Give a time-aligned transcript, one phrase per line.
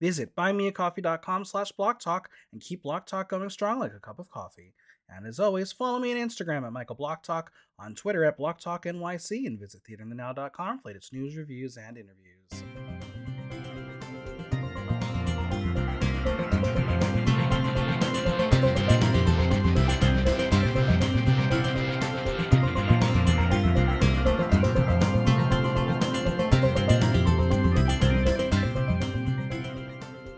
[0.00, 4.74] Visit buymeacoffee.com slash blocktalk and keep Block Talk going strong like a cup of coffee.
[5.08, 9.46] And as always, follow me on Instagram at Michael Block Talk, on Twitter at BlockTalkNYC,
[9.46, 13.29] and visit theaterinthenow.com for latest news, reviews, and interviews.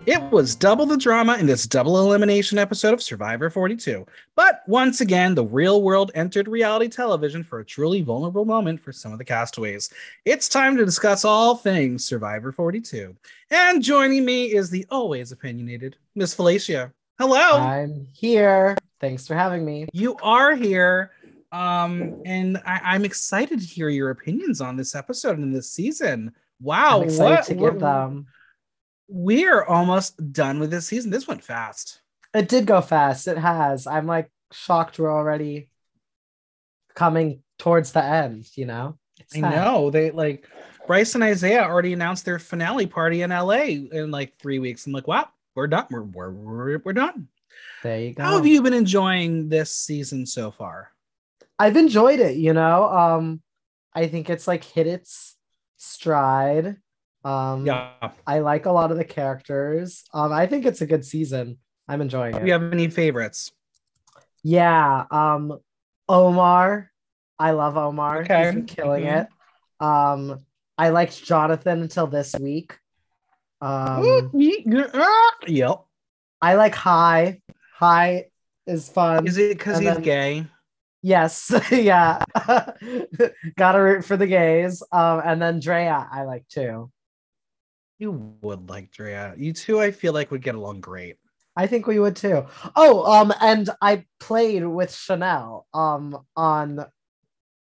[0.05, 4.05] It was double the drama in this double elimination episode of Survivor 42.
[4.35, 8.93] But once again, the real world entered reality television for a truly vulnerable moment for
[8.93, 9.91] some of the castaways.
[10.25, 13.15] It's time to discuss all things Survivor 42.
[13.53, 16.93] And joining me is the always opinionated Miss Felicia.
[17.21, 17.59] Hello.
[17.61, 18.77] I'm here.
[19.01, 19.87] Thanks for having me.
[19.93, 21.13] You are here.
[21.53, 26.33] Um, and I- am excited to hear your opinions on this episode and this season.
[26.61, 28.27] Wow, I'm excited what to give them
[29.09, 31.11] we're almost done with this season.
[31.11, 32.01] This went fast.
[32.35, 33.29] It did go fast.
[33.29, 33.87] It has.
[33.87, 35.69] I'm like shocked we're already
[36.95, 38.99] coming towards the end, you know?
[39.21, 39.55] It's I sad.
[39.55, 39.91] know.
[39.91, 40.49] They like
[40.87, 44.87] Bryce and Isaiah already announced their finale party in LA in like three weeks.
[44.87, 45.87] I'm like, wow, we're done.
[45.91, 47.29] We're, we're, we're, we're done.
[47.83, 48.23] There you go.
[48.23, 50.91] How have you been enjoying this season so far?
[51.59, 52.85] I've enjoyed it, you know.
[52.85, 53.43] Um,
[53.95, 55.37] I think it's like hit its
[55.77, 56.77] stride.
[57.25, 57.93] Um, yeah,
[58.27, 60.05] I like a lot of the characters.
[60.13, 61.59] Um, I think it's a good season.
[61.89, 62.41] I'm enjoying it.
[62.41, 63.53] Do you have any favorites?
[64.43, 65.59] Yeah, um,
[66.09, 66.91] Omar.
[67.39, 68.23] I love Omar.
[68.23, 68.45] Okay.
[68.45, 69.19] He's been killing mm-hmm.
[69.19, 69.29] it.
[69.85, 70.45] Um,
[70.79, 72.79] I liked Jonathan until this week.
[73.61, 74.31] Um,
[75.47, 75.85] yep.
[76.41, 77.41] I like Hai.
[77.77, 78.27] Hai
[78.67, 79.27] is fun.
[79.27, 80.47] Is it because he's then, gay?
[81.03, 82.25] Yes, yeah.
[83.57, 84.83] Gotta root for the gays.
[84.93, 86.91] Um, and then Drea, I like too.
[88.03, 89.33] You would like Drea.
[89.37, 91.19] You two, I feel like would get along great.
[91.55, 92.47] I think we would too.
[92.75, 96.85] Oh, um, and I played with Chanel um on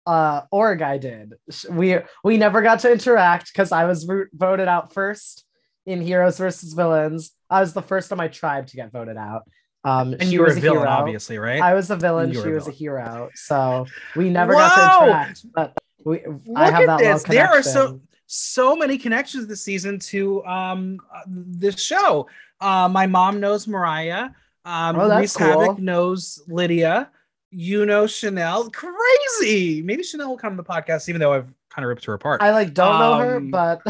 [0.05, 1.33] uh org I did.
[1.69, 5.43] We we never got to interact because I was voted out first
[5.85, 7.31] in Heroes versus Villains.
[7.49, 9.41] I was the first on my tribe to get voted out.
[9.83, 10.89] Um, and you were a villain, hero.
[10.89, 11.61] obviously, right?
[11.61, 12.31] I was a villain.
[12.31, 12.69] She a was villain.
[12.69, 13.29] a hero.
[13.35, 14.59] So we never Whoa!
[14.59, 15.45] got to interact.
[15.53, 15.73] But
[16.05, 17.23] we, Look I have that this.
[17.23, 17.99] There are so
[18.31, 22.27] so many connections this season to um uh, this show.
[22.61, 24.35] Uh, my mom knows Marya.
[24.65, 25.47] Um, oh, Reese cool.
[25.47, 27.09] Havoc knows Lydia.
[27.49, 28.69] You know Chanel.
[28.69, 29.81] Crazy.
[29.81, 32.43] Maybe Chanel will come to the podcast, even though I've kind of ripped her apart.
[32.43, 33.81] I like don't um, know her, um, but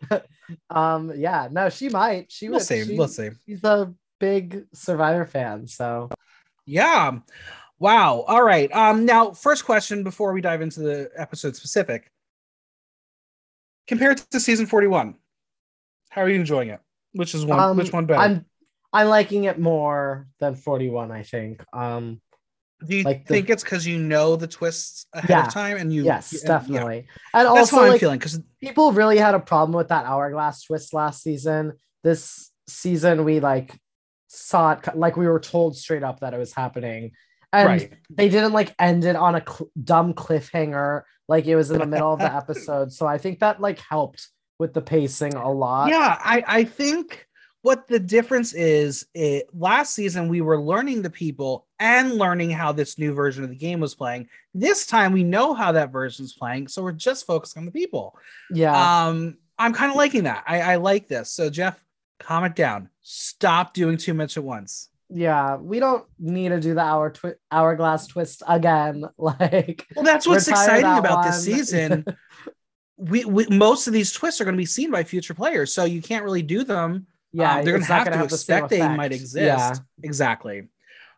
[0.10, 0.26] but
[0.70, 2.32] um yeah, no, she might.
[2.32, 2.84] She we'll see.
[2.84, 3.30] She, we'll see.
[3.46, 6.10] She's a big Survivor fan, so
[6.64, 7.18] yeah.
[7.78, 8.24] Wow.
[8.26, 8.72] All right.
[8.72, 9.04] Um.
[9.04, 12.10] Now, first question before we dive into the episode specific
[13.86, 15.14] compared to season 41
[16.16, 16.80] how are you enjoying it?
[17.12, 18.20] Which is one um, which one better?
[18.20, 18.46] I'm
[18.92, 21.62] i'm liking it more than 41 i think.
[21.72, 22.20] Um
[22.86, 25.76] do you like think the, it's because you know the twists ahead yeah, of time
[25.76, 26.96] and you yes and, definitely.
[26.96, 27.40] Yeah.
[27.40, 30.64] and That's also I'm like, feeling because people really had a problem with that hourglass
[30.64, 31.74] twist last season.
[32.02, 33.78] This season we like
[34.28, 37.12] saw it like we were told straight up that it was happening
[37.56, 37.92] and right.
[38.10, 41.86] they didn't like end it on a cl- dumb cliffhanger like it was in the
[41.86, 42.92] middle of the episode.
[42.92, 44.28] So i think that like helped
[44.58, 45.88] with the pacing a lot.
[45.88, 47.26] Yeah i i think
[47.62, 52.70] what the difference is it last season we were learning the people and learning how
[52.70, 54.28] this new version of the game was playing.
[54.54, 57.72] This time we know how that version is playing so we're just focusing on the
[57.72, 58.16] people.
[58.50, 59.06] Yeah.
[59.06, 60.44] Um i'm kind of liking that.
[60.46, 61.30] I i like this.
[61.30, 61.82] So jeff
[62.18, 62.88] calm it down.
[63.02, 67.34] Stop doing too much at once yeah, we don't need to do the hour twi-
[67.50, 69.04] hourglass twist again.
[69.18, 71.26] Like, well, that's what's exciting that about one.
[71.26, 72.04] this season.
[72.96, 75.84] we, we, most of these twists are going to be seen by future players, so
[75.84, 77.06] you can't really do them.
[77.32, 79.34] Yeah, um, they're going to have to expect they might exist.
[79.44, 79.74] Yeah.
[80.02, 80.68] exactly.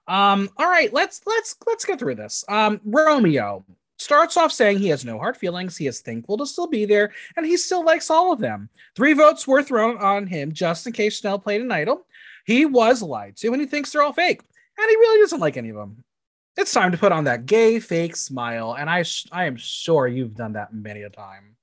[0.07, 2.45] Um, all right, let's let's let's get through this.
[2.49, 3.65] Um, Romeo
[3.99, 7.13] starts off saying he has no hard feelings, he is thankful to still be there,
[7.37, 8.71] and he still likes all of them.
[8.97, 12.07] Three votes were thrown on him just in case Chanel played an idol.
[12.49, 14.41] He was lied to and he thinks they're all fake.
[14.79, 16.03] And he really doesn't like any of them.
[16.57, 18.75] It's time to put on that gay fake smile.
[18.75, 21.57] And I, sh- I am sure you've done that many a time.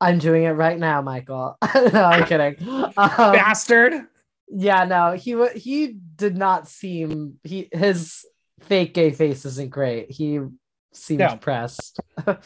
[0.00, 1.56] I'm doing it right now, Michael.
[1.74, 2.56] no, I'm kidding.
[2.68, 3.92] Um, Bastard.
[4.48, 8.26] Yeah, no, he he did not seem he his
[8.60, 10.10] fake gay face isn't great.
[10.10, 10.40] He
[10.92, 11.30] seemed No.
[11.30, 12.00] depressed.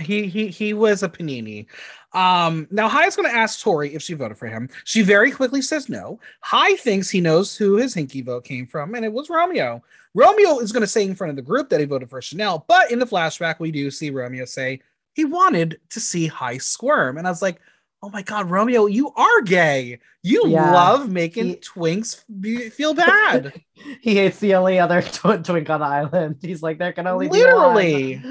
[0.00, 1.66] he he he was a panini.
[2.14, 4.68] Um, now Hai is going to ask Tori if she voted for him.
[4.84, 6.18] She very quickly says no.
[6.40, 9.82] Hai thinks he knows who his hinky vote came from, and it was Romeo.
[10.14, 12.64] Romeo is going to say in front of the group that he voted for Chanel,
[12.66, 14.80] but in the flashback we do see Romeo say
[15.14, 17.60] he wanted to see Hai squirm, and I was like,
[18.02, 19.98] oh my god, Romeo, you are gay.
[20.22, 23.52] You Yeah, love making he- twinks be- feel bad.
[24.00, 26.36] he hates the only other tw- twink on the island.
[26.40, 28.22] He's like, there can only Literally.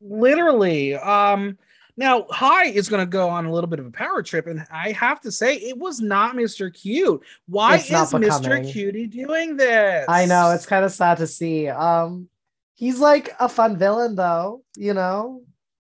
[0.00, 1.58] Literally um
[1.96, 4.64] now Hai is going to go on a little bit of a power trip and
[4.72, 9.56] i have to say it was not mr cute why It's is mr cutie doing
[9.56, 11.68] this I know it's kind of sad to see.
[11.68, 12.28] Um,
[12.74, 14.62] he's like a fun villain though.
[14.76, 15.42] You know,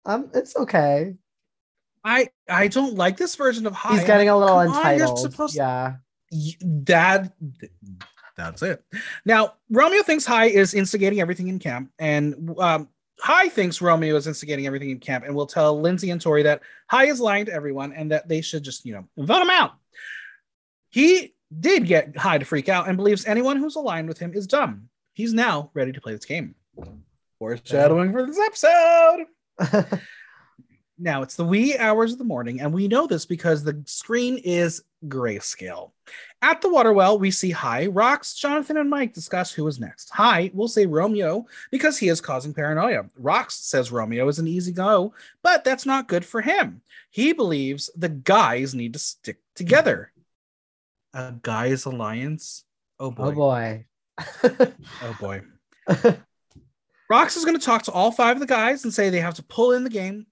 [0.04, 1.14] um, it's okay.
[2.04, 5.18] i i don't like this version of Hai He's getting a little Come on, entitled.
[5.20, 5.94] supposed- yeah.
[6.30, 7.32] Y- that
[8.36, 8.82] that's it
[9.24, 12.88] now romeo thinks Hai is instigating everything in camp and um
[13.20, 16.62] Hai thinks romeo is instigating everything in camp and will tell lindsay and tori that
[16.88, 19.72] Hai is lying to everyone and that they should just you know vote him out.
[20.90, 24.46] He did get Hai to freak out and believes anyone who's aligned with him is
[24.46, 24.88] dumb.
[25.12, 26.54] He's now ready to play this game.
[27.38, 30.00] Foreshadowing for this episode.
[31.02, 34.38] Now it's the wee hours of the morning, and we know this because the screen
[34.38, 35.90] is grayscale.
[36.42, 40.10] At the water well, we see Hai, Rocks, Jonathan, and Mike discuss who is next.
[40.10, 43.04] Hai will say Romeo because he is causing paranoia.
[43.16, 46.82] Rocks says Romeo is an easy go, but that's not good for him.
[47.10, 50.12] He believes the guys need to stick together.
[51.14, 52.64] A guys alliance?
[52.98, 53.24] Oh boy.
[53.24, 53.84] oh boy.
[55.02, 55.42] Oh boy.
[57.08, 59.34] Rocks is going to talk to all five of the guys and say they have
[59.34, 60.26] to pull in the game.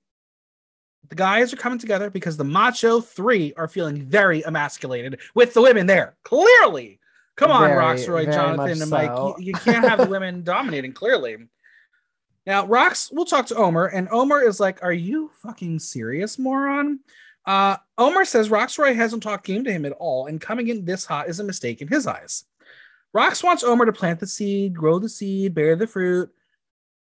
[1.11, 5.63] The guys are coming together because the Macho Three are feeling very emasculated with the
[5.63, 6.17] women there.
[6.23, 7.01] Clearly.
[7.37, 9.09] Come on, Very, Rocksroy, Jonathan, and Mike.
[9.09, 9.37] so.
[9.39, 11.37] You, you can't have the women dominating, clearly.
[12.47, 17.01] Now, Rocks we'll talk to Omar, and Omar is like, Are you fucking serious, moron?
[17.47, 21.05] Uh, Omar says Rocksroy hasn't talked game to him at all, and coming in this
[21.05, 22.45] hot is a mistake in his eyes.
[23.13, 26.31] Rocks wants Omar to plant the seed, grow the seed, bear the fruit.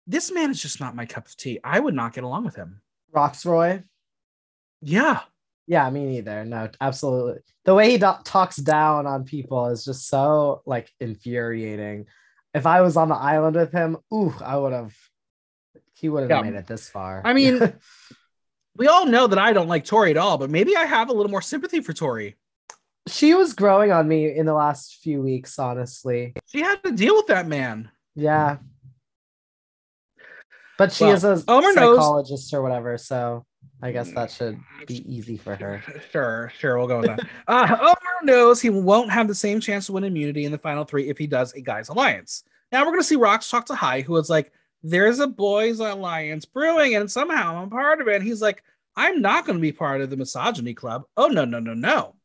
[0.06, 1.60] This man is just not my cup of tea.
[1.64, 2.82] I would not get along with him.
[3.16, 3.84] Rocksroy.
[4.84, 5.22] Yeah.
[5.66, 6.44] Yeah, me neither.
[6.46, 7.42] No, absolutely.
[7.64, 12.08] The way he do- talks down on people is just so like infuriating.
[12.54, 14.94] If I was on the island with him, ooh, I would have.
[15.94, 16.52] He wouldn't have Yeah.
[16.52, 17.22] made it this far.
[17.24, 17.74] I mean,
[18.76, 21.14] we all know that I don't like Tori at all, but maybe I have a
[21.14, 22.36] little more sympathy for Tori.
[23.08, 25.58] she was growing on me in the last few weeks.
[25.60, 27.90] Honestly, She had to deal with that man.
[28.16, 28.58] yeah.
[30.78, 33.46] But she Well, is a Omar knows- psychologist or whatever, so
[33.84, 34.58] I guess that should
[34.88, 35.84] be easy for her.
[36.12, 37.28] Sure, sure, we'll go with that.
[37.48, 40.86] uh, Omar knows he won't have the same chance to win immunity in the final
[40.86, 42.44] three if he does a guys alliance.
[42.72, 44.54] Now we're gonna see Rocks talk to Hai, who is like,
[44.84, 48.64] "There's a boys alliance brewing, and somehow I'm part of it." And he's like,
[48.96, 52.16] "I'm not gonna be part of the misogyny club." Oh no, no, no, no.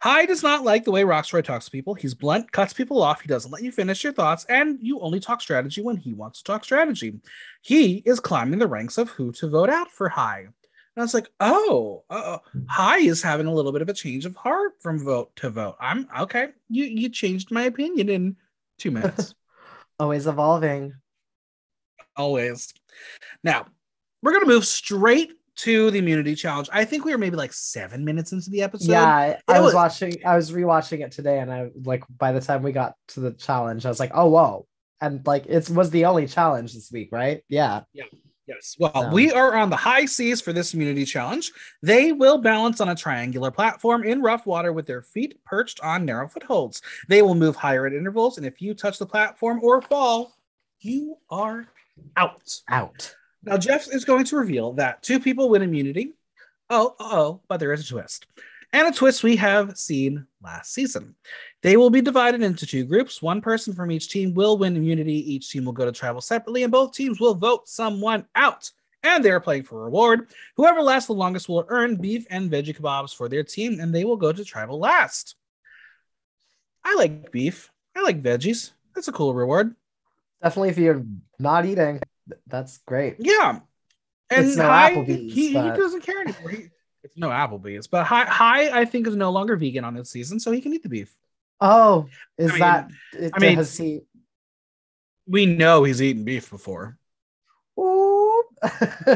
[0.00, 1.94] Hai does not like the way Rocksroy talks to people.
[1.94, 3.20] He's blunt, cuts people off.
[3.20, 6.38] He doesn't let you finish your thoughts, and you only talk strategy when he wants
[6.42, 7.20] to talk strategy.
[7.62, 10.48] He is climbing the ranks of who to vote out for Hai.
[10.94, 14.26] And I was like, oh, uh, Hai is having a little bit of a change
[14.26, 15.76] of heart from vote to vote.
[15.80, 16.48] I'm okay.
[16.68, 18.36] You you changed my opinion in
[18.78, 19.34] two minutes.
[19.98, 20.94] Always evolving.
[22.16, 22.72] Always.
[23.42, 23.66] Now
[24.22, 26.68] we're gonna move straight to the immunity challenge.
[26.72, 28.90] I think we were maybe like seven minutes into the episode.
[28.92, 30.16] yeah, I, was was- watching.
[30.26, 33.32] I was rewatching it today, and I like by the time we got to the
[33.32, 34.66] challenge, I was like, oh whoa,
[35.00, 37.42] and like it was the only challenge this week, right?
[37.48, 37.82] Yeah.
[37.92, 38.04] Yeah.
[38.46, 38.76] Yes.
[38.78, 41.52] Well, So- we um, are on the high seas for this immunity challenge.
[41.82, 46.04] They will balance on a triangular platform in rough water with their feet perched on
[46.04, 46.82] narrow footholds.
[47.08, 50.36] They will move higher at intervals, and if you touch the platform or fall,
[50.80, 51.68] you are
[52.16, 52.60] out.
[52.68, 53.14] Out.
[53.44, 56.12] Now, Jeff is going to reveal that two people win immunity.
[56.70, 58.26] Oh, oh, but there is a twist.
[58.74, 61.14] And a twist we have seen last season.
[61.62, 63.20] They will be divided into two groups.
[63.20, 65.34] One person from each team will win immunity.
[65.34, 68.70] Each team will go to travel separately, and both teams will vote someone out.
[69.02, 70.28] And they're playing for a reward.
[70.56, 74.04] Whoever lasts the longest will earn beef and veggie kebabs for their team, and they
[74.04, 75.34] will go to tribal last.
[76.84, 77.70] I like beef.
[77.94, 78.70] I like veggies.
[78.94, 79.74] That's a cool reward.
[80.42, 81.04] Definitely, if you're
[81.38, 82.00] not eating,
[82.46, 83.16] that's great.
[83.18, 83.60] Yeah.
[84.30, 86.50] And It's no Hai, Applebee's, he, he doesn't care anymore.
[86.50, 86.68] He,
[87.16, 90.50] no Applebee's, but Hai, Hai, I think, is no longer vegan on this season, so
[90.50, 91.12] he can eat the beef.
[91.60, 92.06] Oh,
[92.38, 92.90] is I mean- that?
[93.12, 94.00] It, I mean- has he?
[95.26, 96.98] We know he's eaten beef before.
[97.78, 98.42] Ooh.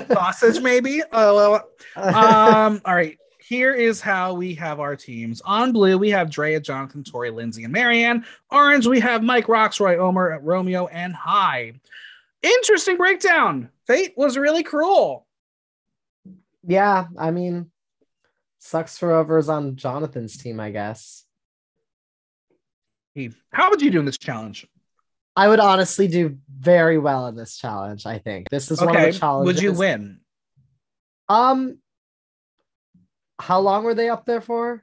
[0.09, 1.03] Sausage, maybe?
[1.13, 1.61] Oh.
[1.97, 3.19] Um, all right.
[3.41, 5.41] here is how we have our teams.
[5.45, 8.25] On blue, we have Drea, Jonathan, Tori, Lindsay, and Maryanne.
[8.51, 11.75] Orange, we have Mike, Rocksroy, Omar, Romeo, and Hai.
[12.43, 13.71] Interesting breakdown.
[13.87, 15.27] Fate was really cruel.
[16.67, 17.71] Yeah, I mean,
[18.59, 21.25] sucks for whoever's on Jonathan's team, I guess.
[23.51, 24.67] How would you do in this challenge?
[25.35, 28.07] I would honestly do very well in this challenge.
[28.07, 29.55] I think this is one of the challenges.
[29.55, 30.21] Would you win?
[31.29, 31.79] Um,
[33.39, 34.83] how long were they up there for?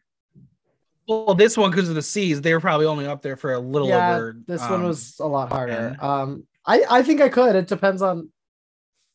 [1.07, 3.59] Well, this one because of the seas, they were probably only up there for a
[3.59, 4.37] little yeah, over.
[4.47, 5.95] This um, one was a lot harder.
[5.99, 7.55] Um, I I think I could.
[7.55, 8.29] It depends on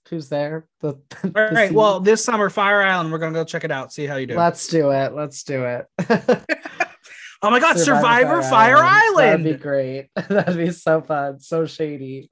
[0.08, 0.66] who's there.
[0.80, 1.68] The, the right.
[1.68, 1.74] Sea.
[1.74, 3.92] Well, this summer, Fire Island, we're gonna go check it out.
[3.92, 4.36] See how you do.
[4.36, 5.14] Let's do it.
[5.14, 5.86] Let's do it.
[7.42, 8.86] oh my God, Survivor, Survivor Fire, Fire Island.
[8.86, 9.44] Island.
[9.44, 10.08] That'd be great.
[10.28, 11.40] That'd be so fun.
[11.40, 12.28] So shady.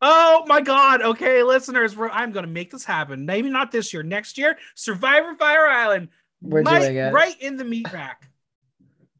[0.00, 1.02] Oh my God.
[1.02, 3.26] Okay, listeners, I'm going to make this happen.
[3.26, 4.56] Maybe not this year, next year.
[4.74, 6.08] Survivor Fire Island.
[6.40, 7.12] We're Mike, doing it.
[7.12, 8.30] Right in the meat rack.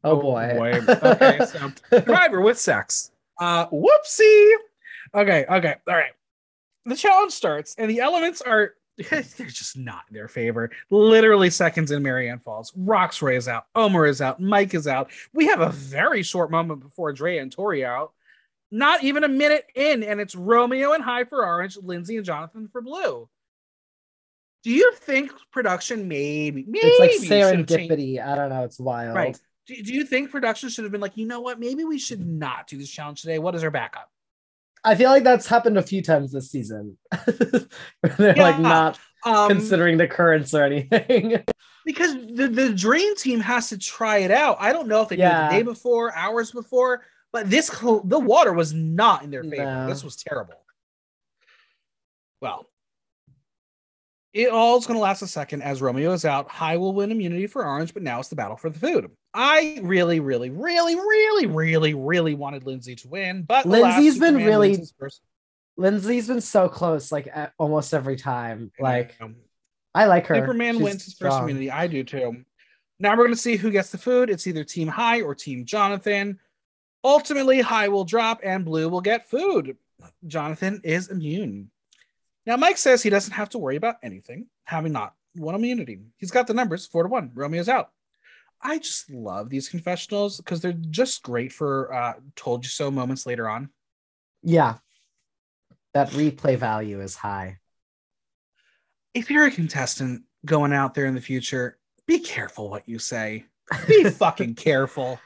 [0.03, 0.53] Oh, oh boy.
[0.55, 0.81] boy.
[0.87, 3.11] Okay, so Survivor with sex.
[3.37, 4.53] Uh, whoopsie.
[5.13, 6.11] Okay, okay, all right.
[6.89, 8.73] The challenge starts, and the elements are
[9.09, 10.71] they're just not in their favor.
[10.89, 12.71] Literally seconds in Maryanne falls.
[12.71, 13.65] Rocksroy is out.
[13.73, 14.41] Omar is out.
[14.41, 15.11] Mike is out.
[15.33, 18.11] We have a very short moment before Dre and Tori out
[18.71, 22.67] not even a minute in, and it's Romeo and Hai for orange, Lindsay and Jonathan
[22.71, 23.27] for blue.
[24.63, 28.23] Do you think production maybe, maybe it's like serendipity?
[28.23, 28.63] I don't know.
[28.63, 29.15] It's wild.
[29.15, 29.39] Right.
[29.67, 31.59] Do, do you think production should have been like, you know what?
[31.59, 33.39] Maybe we should not do this challenge today.
[33.39, 34.11] What is our backup?
[34.83, 36.97] I feel like that's happened a few times this season.
[37.27, 37.67] They're
[38.17, 38.41] yeah.
[38.41, 41.43] like not um, considering the currents or anything.
[41.85, 44.57] because the, the dream team has to try it out.
[44.59, 45.29] I don't know if they yeah.
[45.29, 47.03] did it the day before, hours before.
[47.31, 49.63] But this the water was not in their favor.
[49.63, 49.87] No.
[49.87, 50.55] This was terrible.
[52.41, 52.65] Well,
[54.33, 56.49] it all is going to last a second as Romeo is out.
[56.49, 59.11] Hai will win immunity for Orange, but now it's the battle for the food.
[59.33, 64.83] I really, really, really, really, really, really wanted Lindsay to win, but Lindsay's been really.
[65.77, 68.71] Lindsay's been so close, like almost every time.
[68.79, 69.17] Like,
[69.95, 70.35] I like her.
[70.35, 71.31] Superman She's wins his strong.
[71.31, 71.71] first immunity.
[71.71, 72.43] I do too.
[72.99, 74.29] Now we're going to see who gets the food.
[74.29, 76.39] It's either Team Hai or Team Jonathan.
[77.03, 79.77] Ultimately, Hai will drop and Blue will get food.
[80.27, 81.71] Jonathan is immune.
[82.45, 85.99] Now, Mike says he doesn't have to worry about anything, having not one immunity.
[86.17, 87.31] He's got the numbers four to one.
[87.33, 87.91] Romeo's out.
[88.61, 93.25] I just love these confessionals because they're just great for uh, told you so moments
[93.25, 93.69] later on.
[94.43, 94.75] Yeah.
[95.93, 97.59] That replay value is high.
[99.13, 103.45] If you're a contestant going out there in the future, be careful what you say.
[103.87, 105.19] Be fucking careful.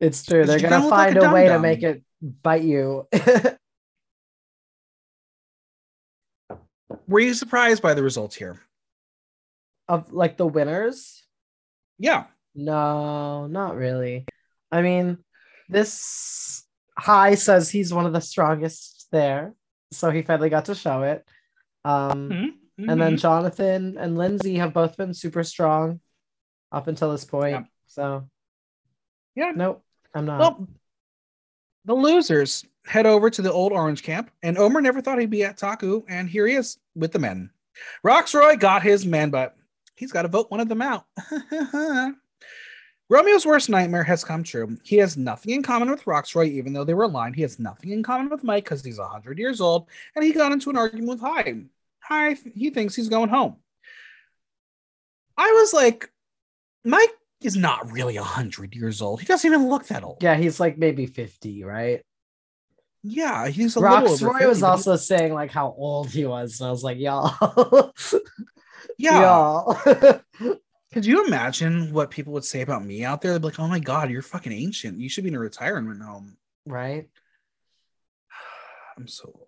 [0.00, 0.44] It's true.
[0.44, 3.08] They're gonna find like a, a way to make it bite you.
[7.06, 8.60] Were you surprised by the results here?
[9.88, 11.21] Of like the winners?
[11.98, 12.24] Yeah.
[12.54, 14.26] No, not really.
[14.70, 15.18] I mean,
[15.68, 16.64] this
[16.96, 19.54] Hai says he's one of the strongest there,
[19.90, 21.26] so he finally got to show it.
[21.84, 22.90] Um, mm-hmm.
[22.90, 23.16] and then mm-hmm.
[23.16, 26.00] Jonathan and Lindsay have both been super strong
[26.70, 27.52] up until this point.
[27.52, 27.62] Yeah.
[27.86, 28.28] So,
[29.34, 29.82] yeah, nope.
[30.14, 30.38] I'm not.
[30.38, 30.68] Well,
[31.84, 35.44] the losers head over to the old orange camp, and Omar never thought he'd be
[35.44, 37.50] at Taku, and here he is with the men.
[38.04, 39.56] Rocksroy got his men, but
[39.96, 41.06] he's got to vote one of them out.
[43.10, 44.78] Romeo's worst nightmare has come true.
[44.84, 47.36] He has nothing in common with Rocksroy, even though they were aligned.
[47.36, 50.52] He has nothing in common with Mike because he's 100 years old, and he got
[50.52, 51.64] into an argument with Hai.
[52.00, 53.56] Hai, he thinks he's going home.
[55.36, 56.10] I was like,
[56.84, 57.10] Mike
[57.42, 59.20] is not really a hundred years old.
[59.20, 60.22] He doesn't even look that old.
[60.22, 62.02] Yeah, he's like maybe fifty, right?
[63.02, 64.32] Yeah, he's a Rox little.
[64.32, 67.92] Roy was also saying like how old he was, and I was like, y'all.
[68.98, 69.64] yeah.
[70.92, 73.32] Could you imagine what people would say about me out there?
[73.32, 75.00] They'd be like, "Oh my god, you're fucking ancient.
[75.00, 76.36] You should be in a retirement home."
[76.66, 77.08] Right.
[78.98, 79.46] I'm so old.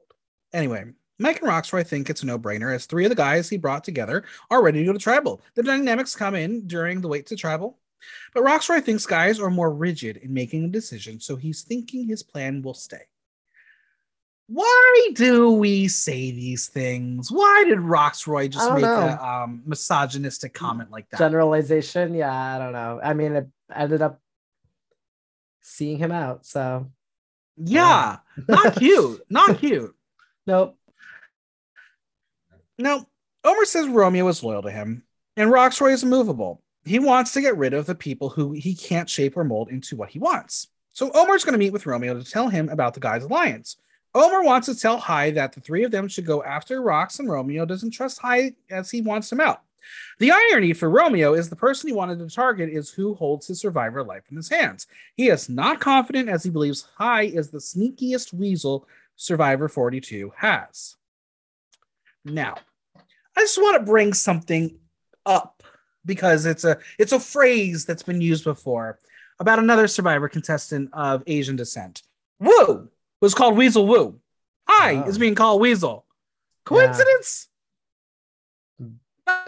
[0.54, 0.84] Anyway,
[1.18, 4.24] Mike and Rocksroy think it's a no-brainer as three of the guys he brought together
[4.50, 5.42] are ready to go to tribal.
[5.54, 7.78] The dynamics come in during the wait to tribal.
[8.32, 12.22] But Rocksroy thinks guys are more rigid in making a decision, so he's thinking his
[12.22, 13.02] plan will stay.
[14.46, 17.32] Why do we say these things?
[17.32, 19.18] Why did Rocksroy just make know.
[19.20, 21.18] a um, misogynistic comment like that?
[21.18, 22.14] Generalization?
[22.14, 23.00] Yeah, I don't know.
[23.02, 24.20] I mean, it ended up
[25.62, 26.90] seeing him out, so.
[27.56, 29.22] Yeah, not cute.
[29.30, 29.94] Not cute.
[30.46, 30.76] Nope.
[32.76, 33.06] No,
[33.44, 35.04] Omar says Romeo is loyal to him,
[35.36, 39.08] and Rocksroy is immovable he wants to get rid of the people who he can't
[39.08, 40.68] shape or mold into what he wants.
[40.92, 43.76] So Omar's going to meet with Romeo to tell him about the guys' alliance.
[44.14, 47.28] Omar wants to tell Hai that the three of them should go after Rocks, and
[47.28, 49.62] Romeo doesn't trust Hai as he wants him out.
[50.18, 53.60] The irony for Romeo is the person he wanted to target is who holds his
[53.60, 54.86] survivor life in his hands.
[55.16, 60.96] He is not confident as he believes Hai is the sneakiest weasel Survivor 42 has.
[62.24, 62.56] Now,
[63.36, 64.78] I just want to bring something
[65.26, 65.62] up
[66.04, 68.98] because it's a it's a phrase that's been used before
[69.40, 72.02] about another survivor contestant of Asian descent.
[72.40, 72.88] Woo
[73.24, 74.20] was called Weasel Woo.
[74.68, 75.08] Hai oh.
[75.08, 76.04] is being called Weasel.
[76.64, 77.48] Coincidence?
[78.78, 78.86] Yeah.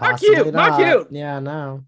[0.00, 0.46] Not cute.
[0.46, 0.54] Not.
[0.54, 1.08] not cute.
[1.10, 1.84] Yeah, no.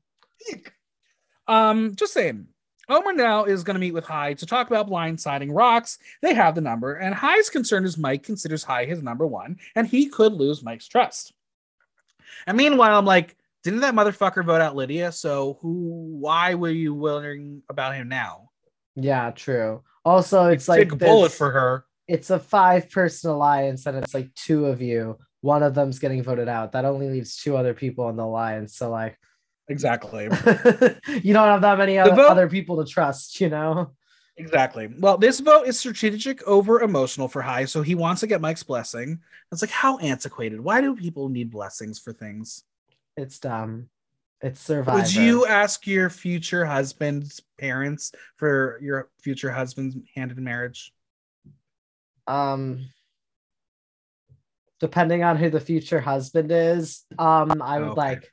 [1.47, 2.47] Um, just saying.
[2.91, 5.99] Omar now is going to meet with Hai to talk about blindsiding rocks.
[6.23, 9.87] They have the number, and Hai's concern is Mike considers Hai his number one, and
[9.87, 11.35] he could lose Mike's trust.
[12.47, 15.13] And meanwhile, I'm like, didn't that motherfucker vote out Lydia?
[15.13, 16.17] So who?
[16.19, 18.51] Why were you worrying about him now?
[18.95, 19.83] Yeah, true.
[20.09, 21.85] Also, it's like take a bullet for her.
[22.07, 25.19] It's a five-person alliance, and it's like two of you.
[25.43, 26.73] One of them's getting voted out.
[26.73, 28.75] That only leaves two other people on the alliance.
[28.75, 29.19] So like,
[29.69, 30.25] exactly.
[31.23, 33.39] you don't have that many other, vote- other people to trust.
[33.41, 33.93] You know.
[34.39, 34.89] Exactly.
[34.99, 38.63] Well, this vote is strategic over emotional for Hai, so he wants to get Mike's
[38.63, 39.19] blessing.
[39.53, 40.61] It's like how antiquated.
[40.61, 42.63] Why do people need blessings for things?
[43.17, 43.91] It's dumb.
[44.41, 45.01] It's survival.
[45.01, 50.93] Would you ask your future husband's parents for your future husband's hand in marriage?
[52.29, 52.91] Um,
[54.79, 58.01] depending on who the future husband is, um, I would okay.
[58.01, 58.33] like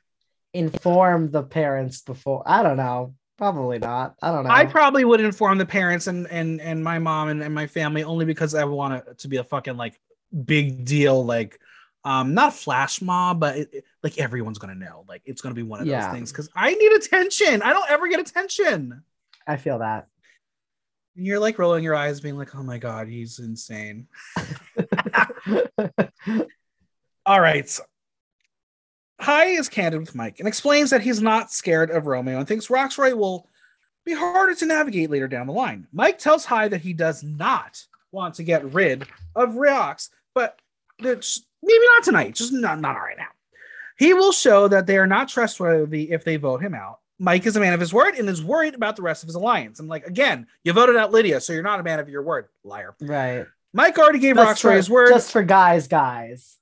[0.54, 2.42] inform the parents before.
[2.46, 3.14] I don't know.
[3.36, 4.14] Probably not.
[4.22, 4.50] I don't know.
[4.50, 8.02] I probably would inform the parents and and and my mom and, and my family
[8.02, 10.00] only because I want it to be a fucking like
[10.44, 11.60] big deal like
[12.06, 15.04] um not flash mob but it, it, like everyone's gonna know.
[15.08, 16.02] Like it's gonna be one of yeah.
[16.02, 17.60] those things because i need attention.
[17.62, 19.02] I don't ever get attention.
[19.46, 20.06] I feel that.
[21.16, 24.06] And you're like rolling your eyes being like oh my god he's insane.
[27.26, 27.80] All right.
[29.18, 32.68] Hai is candid with Mike and explains that he's not scared of Romeo and thinks
[32.68, 33.48] Rocksroy will
[34.04, 35.88] be harder to navigate later down the line.
[35.92, 40.60] Mike tells Hai that he does not want to get rid of Rocks, but
[41.00, 43.28] it's maybe not tonight, just not, not right now.
[43.98, 47.00] He will show that they are not trustworthy if they vote him out.
[47.18, 49.36] Mike is a man of his word and is worried about the rest of his
[49.36, 49.80] alliance.
[49.80, 52.48] I'm like again, you voted out Lydia, so you're not a man of your word,
[52.62, 52.94] liar.
[53.00, 53.46] Right.
[53.72, 55.08] Mike already gave just Rocksroy his word.
[55.08, 56.56] Just for guys, guys.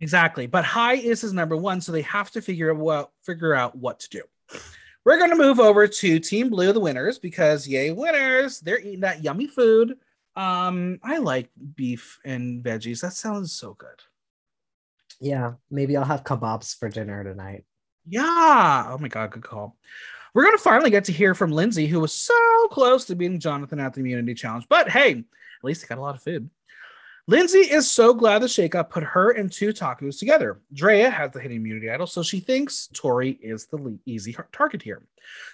[0.00, 0.46] Exactly.
[0.46, 3.76] But Hai is his number one, so they have to figure out what figure out
[3.76, 4.22] what to do.
[5.04, 8.60] We're gonna move over to Team Blue, the winners, because yay, winners!
[8.60, 9.98] They're eating that yummy food.
[10.36, 13.00] Um, I like beef and veggies.
[13.00, 14.02] That sounds so good.
[15.18, 17.64] Yeah, maybe I'll have kebabs for dinner tonight.
[18.06, 18.86] Yeah.
[18.88, 19.76] Oh my god, good call.
[20.34, 23.80] We're gonna finally get to hear from Lindsay, who was so close to beating Jonathan
[23.80, 24.66] at the immunity challenge.
[24.68, 26.50] But hey, at least he got a lot of food.
[27.28, 30.60] Lindsay is so glad the shakeup put her and two tacos together.
[30.72, 35.02] Drea has the hidden immunity idol, so she thinks Tori is the easy target here.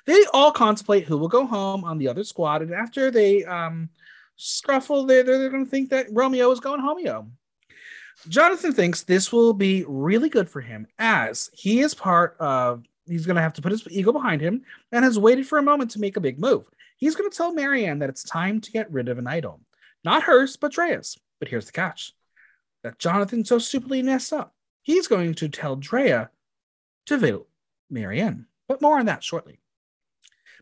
[0.05, 3.89] They all contemplate who will go home on the other squad, and after they um,
[4.43, 7.29] scruffle, they're, they're going to think that Romeo is going homeo.
[8.29, 13.27] Jonathan thinks this will be really good for him as he is part of, he's
[13.27, 15.91] going to have to put his ego behind him and has waited for a moment
[15.93, 16.65] to make a big move.
[16.97, 19.61] He's going to tell Maryanne that it's time to get rid of an idol.
[20.05, 21.19] Not hers, but Drea's.
[21.39, 22.13] But here's the catch
[22.83, 24.55] that Jonathan so stupidly messed up.
[24.83, 26.31] He's going to tell Drea
[27.07, 27.49] to vote
[27.93, 28.47] Maryanne.
[28.69, 29.61] But more on that shortly.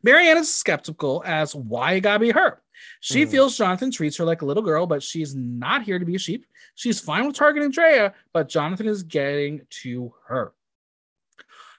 [0.02, 2.62] Maryanne is skeptical as why it gotta be her.
[3.00, 3.30] She mm.
[3.30, 6.18] feels Jonathan treats her like a little girl, but she's not here to be a
[6.18, 6.46] sheep.
[6.74, 10.52] She's fine with targeting Drea, but Jonathan is getting to her.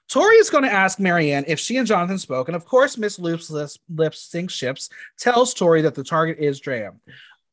[0.09, 3.17] Tori is going to ask Maryanne if she and Jonathan spoke, and of course, Miss
[3.17, 3.49] Loop's
[3.89, 6.91] lip sync ships tells Tori that the target is Drea.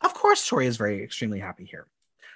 [0.00, 1.86] Of course, Tori is very extremely happy here.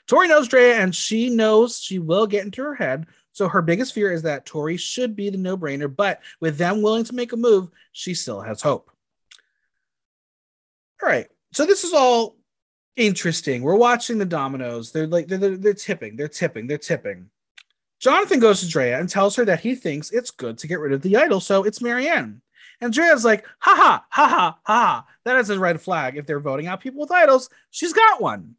[0.06, 3.06] Tori knows Drea, and she knows she will get into her head.
[3.32, 7.04] So her biggest fear is that Tori should be the no-brainer, but with them willing
[7.04, 8.90] to make a move, she still has hope.
[11.02, 11.26] All right.
[11.52, 12.36] So this is all
[12.96, 13.62] interesting.
[13.62, 14.92] We're watching the dominoes.
[14.92, 16.16] They're like they're, they're, they're tipping.
[16.16, 16.66] They're tipping.
[16.66, 17.28] They're tipping.
[18.00, 20.92] Jonathan goes to Drea and tells her that he thinks it's good to get rid
[20.92, 22.40] of the idol, so it's Maryanne.
[22.80, 25.06] And Drea's like, ha ha, ha ha, ha.
[25.24, 26.16] That is a red flag.
[26.16, 28.56] If they're voting out people with idols, she's got one.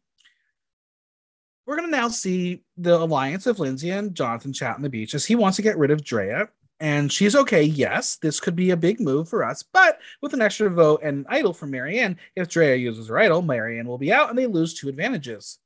[1.66, 5.14] We're going to now see the alliance of Lindsay and Jonathan chat on the beach
[5.14, 6.48] as he wants to get rid of Drea
[6.84, 7.62] and she's okay.
[7.62, 11.24] Yes, this could be a big move for us, but with an extra vote and
[11.30, 14.74] idol from Maryanne, if Drea uses her idol, Maryanne will be out and they lose
[14.74, 15.58] two advantages.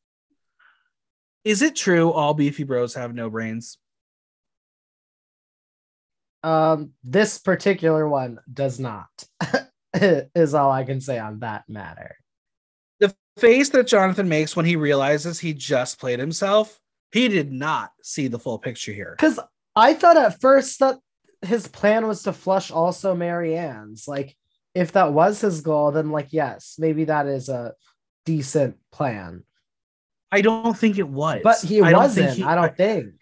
[1.43, 3.79] Is it true all beefy bros have no brains?
[6.45, 9.09] Um, this particular one does not,
[10.01, 12.17] is all I can say on that matter.
[13.01, 16.79] The face that Jonathan makes when he realizes he just played himself,
[17.11, 19.17] he did not see the full picture here.
[19.19, 19.41] Because
[19.75, 20.99] I thought at first that
[21.43, 24.09] his plan was to flush also Maryanne's.
[24.09, 24.37] Like,
[24.75, 27.75] if that was his goal, then like yes, maybe that is a
[28.27, 29.45] decent plan.
[30.31, 31.41] I don't think it was.
[31.43, 32.37] But he I don't wasn't.
[32.37, 33.15] he- I don't think.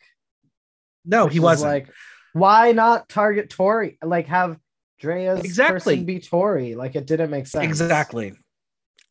[1.04, 1.72] No, Which he wasn't.
[1.72, 1.88] Like,
[2.32, 3.96] why not target Tori?
[4.02, 4.58] Like, have
[4.98, 5.94] Drea's Exactly.
[5.94, 6.74] person be Tori?
[6.74, 7.64] Like, it didn't make sense.
[7.64, 8.32] Exactly.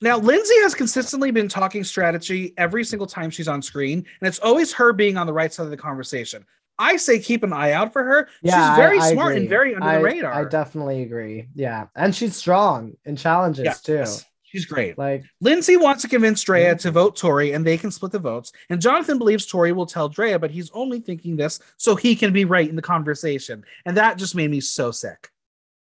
[0.02, 4.40] Now, Lindsay has consistently been talking strategy every single time she's on screen, and it's
[4.40, 6.46] always her being on the right side of the conversation.
[6.78, 8.28] I say keep an eye out for her.
[8.42, 10.34] Yeah, she's very I- I smart and very under I, the radar.
[10.34, 11.48] I definitely agree.
[11.56, 13.94] Yeah, and she's strong in challenges Yeah, too.
[13.96, 14.98] yes, she's great.
[14.98, 16.80] Like, Lindsay wants to convince Drea Mhm.
[16.82, 18.52] to vote Tori, and they can split the votes.
[18.70, 22.34] And Jonathan believes Tori will tell Drea, but he's only thinking this so he can
[22.34, 23.64] be right in the conversation.
[23.86, 25.30] And that just made me so sick.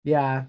[0.03, 0.45] yeah,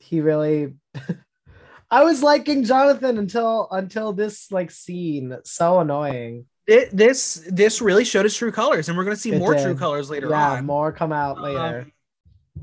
[0.00, 0.74] he really.
[1.90, 5.36] I was liking Jonathan until until this like scene.
[5.44, 6.46] So annoying.
[6.66, 9.54] It, this this really showed his true colors, and we're going to see It more
[9.54, 9.62] did.
[9.62, 10.64] true colors later yeah, on.
[10.66, 11.86] more come out later.
[11.86, 11.92] Um,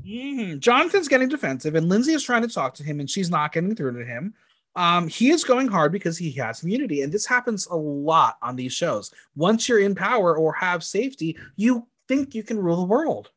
[0.04, 0.58] mhm.
[0.58, 3.76] Jonathan's getting defensive, and Lindsay is trying to talk to him, and she's not getting
[3.76, 4.34] through to him.
[4.74, 8.56] Um, he is going hard because he has immunity, and this happens a lot on
[8.56, 9.12] these shows.
[9.36, 13.30] Once you're in power or have safety, you think you can rule the world.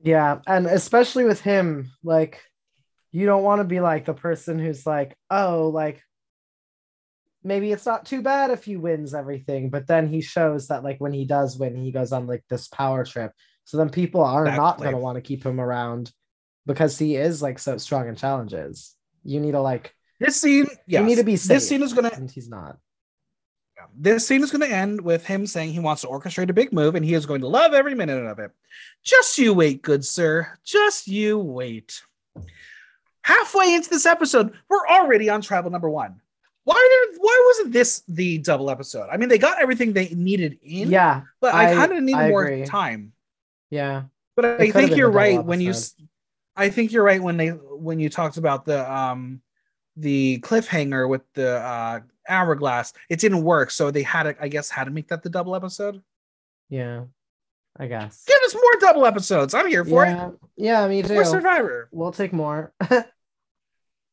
[0.00, 2.42] Yeah, and especially with him, like
[3.10, 6.04] you don't want to be like the person who's like, oh, like
[7.44, 10.98] maybe it's not too bad if he wins everything, but then he shows that like
[10.98, 13.32] when he does win, he goes on like this power trip.
[13.64, 16.10] So then people are not gonna want to keep him around
[16.66, 18.94] because he is like so strong in challenges.
[19.22, 21.48] You need to like This scene, you need to be safe.
[21.56, 22.78] This scene is gonna and he's not.
[23.96, 26.72] this scene is going to end with him saying he wants to orchestrate a big
[26.72, 28.50] move, and he is going to love every minute of it.
[29.02, 30.58] Just you wait, good sir.
[30.64, 32.00] Just you wait.
[33.22, 36.20] Halfway into this episode, we're already on tribal number one.
[36.64, 39.08] Why did why wasn't this the double episode?
[39.12, 42.14] I mean, they got everything they needed in, Yeah, but I, I- kind of need
[42.14, 42.64] I more agree.
[42.66, 43.12] time.
[43.70, 44.04] yeah.
[44.36, 45.72] But I think you're right when you.
[46.56, 49.40] I think you're right when they when you talked about the um
[49.96, 52.92] the cliffhanger with the uh hourglass.
[53.08, 55.54] It didn't work, so they had to, I guess, had to make that the double
[55.54, 56.02] episode.
[56.68, 57.04] Yeah.
[57.76, 58.24] I guess.
[58.26, 59.52] Give us more double episodes.
[59.54, 61.06] I'm here for Yeah, yeah, me it.
[61.06, 61.14] too.
[61.14, 61.88] More Survivor.
[61.92, 62.72] We'll take more.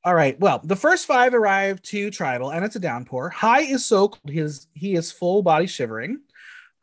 [0.04, 0.40] All right.
[0.40, 3.30] Well, the first five arrive to tribal, and it's a downpour.
[3.30, 4.28] Hai is soaked.
[4.28, 6.22] his he is full body shivering,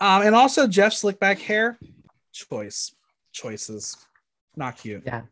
[0.00, 1.78] um, and also Jeff slick back hair.
[2.32, 2.92] Choice
[3.32, 3.96] choices,
[4.56, 5.02] not cute.
[5.06, 5.22] Yeah.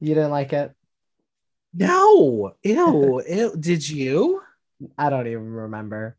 [0.00, 0.72] You didn't like it?
[1.74, 3.56] No, ew, ew.
[3.58, 4.42] Did you?
[4.98, 6.16] I don't even remember.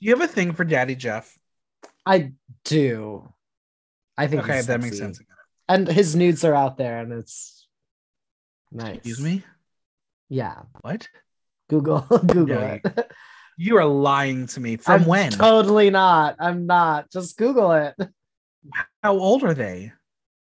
[0.00, 1.38] Do you have a thing for Daddy Jeff?
[2.04, 2.32] I
[2.64, 3.32] do.
[4.18, 5.20] I think Okay, that makes sense.
[5.68, 7.66] And his nudes are out there, and it's
[8.72, 8.96] nice.
[8.96, 9.44] Excuse me.
[10.30, 10.62] Yeah.
[10.80, 11.06] What?
[11.68, 13.12] Google Google Yeah, it.
[13.58, 14.76] You are lying to me.
[14.76, 15.32] From I'm when?
[15.32, 16.36] Totally not.
[16.38, 17.10] I'm not.
[17.10, 17.94] Just Google it.
[19.02, 19.92] How old are they?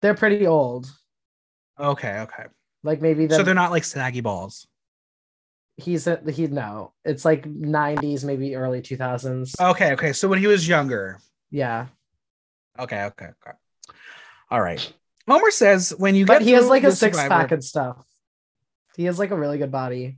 [0.01, 0.91] They're pretty old.
[1.79, 2.45] Okay, okay.
[2.83, 4.67] Like maybe the So they're not like snaggy balls.
[5.77, 6.93] he's a, he no.
[7.05, 9.59] It's like 90s, maybe early 2000s.
[9.59, 10.13] Okay, okay.
[10.13, 11.19] So when he was younger.
[11.49, 11.87] yeah.
[12.79, 13.57] Okay, okay, okay.
[14.51, 14.93] All right.
[15.27, 17.97] Omar says when you get But get he has like a six pack and stuff.
[18.97, 20.17] He has like a really good body.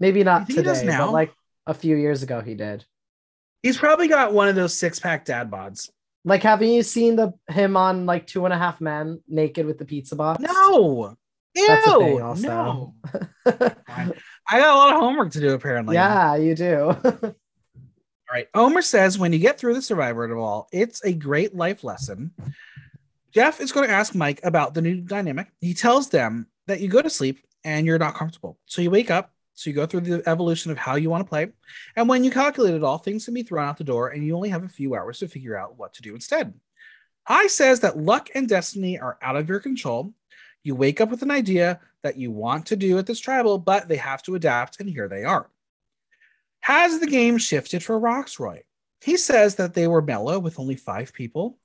[0.00, 1.06] Maybe not You think he does today, now?
[1.06, 1.32] but like
[1.66, 2.84] a few years ago he did.
[3.62, 5.90] He's probably got one of those six pack dad bods.
[6.26, 9.78] Like, haven't you seen the him on like Two and a Half Men naked with
[9.78, 10.40] the pizza box?
[10.40, 11.16] No.
[11.54, 11.66] Ew.
[11.66, 12.48] That's a thing also.
[12.48, 12.94] No.
[13.46, 15.94] I got a lot of homework to do apparently.
[15.94, 16.96] yeah, you do.
[17.04, 18.48] All right.
[18.54, 22.32] Omar says when you get through the survivor of all, it's a great life lesson.
[23.32, 25.48] Jeff is going to ask Mike about the new dynamic.
[25.60, 28.58] He tells them that you go to sleep and you're not comfortable.
[28.66, 31.28] So you wake up, so you go through the evolution of how you want to
[31.28, 31.48] play.
[31.96, 34.34] And when you calculate it all, things can be thrown out the door and you
[34.36, 36.54] only have a few hours to figure out what to do instead.
[37.26, 40.12] Hai says that luck and destiny are out of your control.
[40.62, 43.88] You wake up with an idea that you want to do at this tribal, but
[43.88, 45.48] they have to adapt, and here they are.
[46.60, 48.60] Has the game shifted for Rocksroy?
[49.02, 51.58] He says that they were mellow with only five people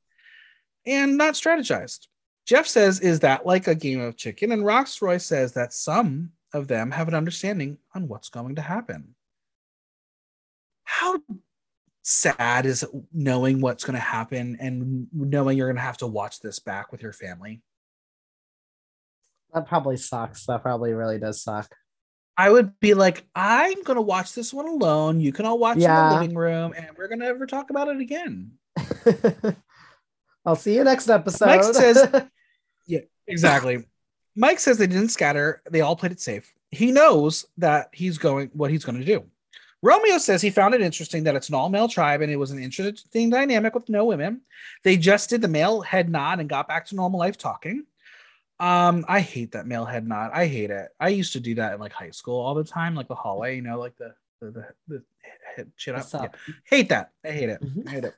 [0.85, 2.07] and not strategized.
[2.49, 4.51] Jeff says, Is that like a game of chicken?
[4.51, 9.13] And Rocksroy says that some of them have an understanding on what's going to happen.
[10.83, 11.19] How
[12.01, 16.07] sad is it knowing what's going to happen and knowing you're going to have to
[16.07, 17.61] watch this back with your family?
[19.53, 20.47] that probably sucks.
[20.47, 21.75] That probably really does suck.
[22.35, 25.19] I would be like, I'm going to watch this one alone.
[25.19, 27.89] You can all watch in the living room and we're going to ever talk about
[27.89, 28.53] it again.
[30.45, 31.45] I'll see you next episode.
[31.45, 32.07] Mike says-
[33.29, 33.85] Exactly.
[34.35, 35.61] Mike says they didn't scatter.
[35.69, 36.53] They all played it safe.
[36.71, 39.25] He knows that he's going what he's going to do.
[39.81, 42.51] Romeo says he found it interesting that it's an all male tribe and it was
[42.51, 44.41] an interesting dynamic with no women.
[44.83, 47.85] They just did the male head nod and got back to normal life talking.
[48.59, 50.31] Um, I hate that male head nod.
[50.33, 50.89] I hate it.
[50.99, 53.55] I used to do that in like high school all the time, like the hallway,
[53.55, 55.03] you know, like the the the, the
[55.55, 56.13] head chin up.
[56.13, 56.35] Up?
[56.47, 56.53] Yeah.
[56.65, 57.11] Hate that.
[57.23, 57.61] I hate it.
[57.61, 57.87] Mhm.
[57.87, 58.15] I hate it.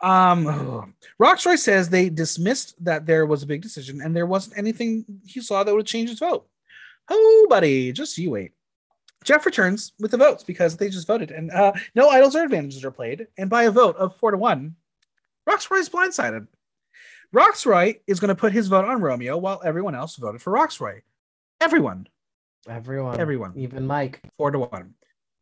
[0.00, 0.94] Um.
[1.20, 5.40] Rocksroy says they dismissed that there was a big decision and there wasn't anything he
[5.40, 6.46] saw that would change his vote.
[7.10, 8.52] Oh, buddy, just you wait.
[9.24, 12.84] Jeff returns with the votes because they just voted, and uh, no idols or advantages
[12.84, 13.26] are played.
[13.36, 14.76] And by a vote of four to one,
[15.48, 16.46] Rocksroy is blindsided.
[17.34, 21.00] Rocksroy is going to put his vote on Romeo while everyone else voted for Rocksroy.
[21.60, 22.06] Everyone,
[22.68, 23.18] Everyone.
[23.20, 24.20] everyone Even Mike.
[24.36, 24.94] four to one,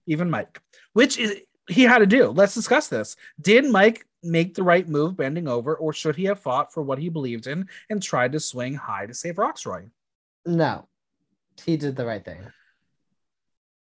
[0.06, 0.60] even Mike,
[0.94, 1.36] which is
[1.68, 2.28] he had to do.
[2.28, 3.16] Let's discuss this.
[3.40, 6.98] Did Mike make the right move bending over, or should he have fought for what
[6.98, 9.90] he believed in and tried to swing Hai to save Rocksroy?
[10.44, 10.88] No.
[11.64, 12.40] He did the right thing.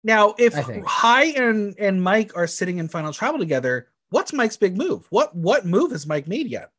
[0.02, 0.54] Now, if.
[0.86, 5.06] Hai and and Mike are sitting in final travel together, what's Mike's big move?
[5.10, 6.70] What what move has Mike made yet?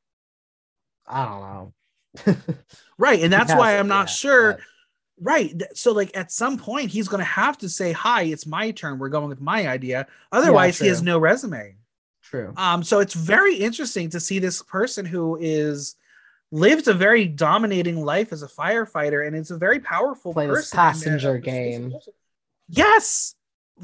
[1.08, 2.36] I don't know.
[2.98, 4.54] Right, and that's why I'm not yet, sure.
[4.54, 4.62] but-
[5.24, 8.72] Right, so like at some point he's going to have to say, "Hai, it's my
[8.72, 8.98] turn.
[8.98, 11.76] We're going with my idea." Otherwise, he has no resume.
[12.24, 12.54] True.
[12.58, 15.96] Um, so it's very interesting to see this person who is
[16.52, 20.76] lived a very dominating life as a firefighter, and it's a very powerful Play person.
[20.76, 21.94] passenger game.
[22.68, 23.36] Yes,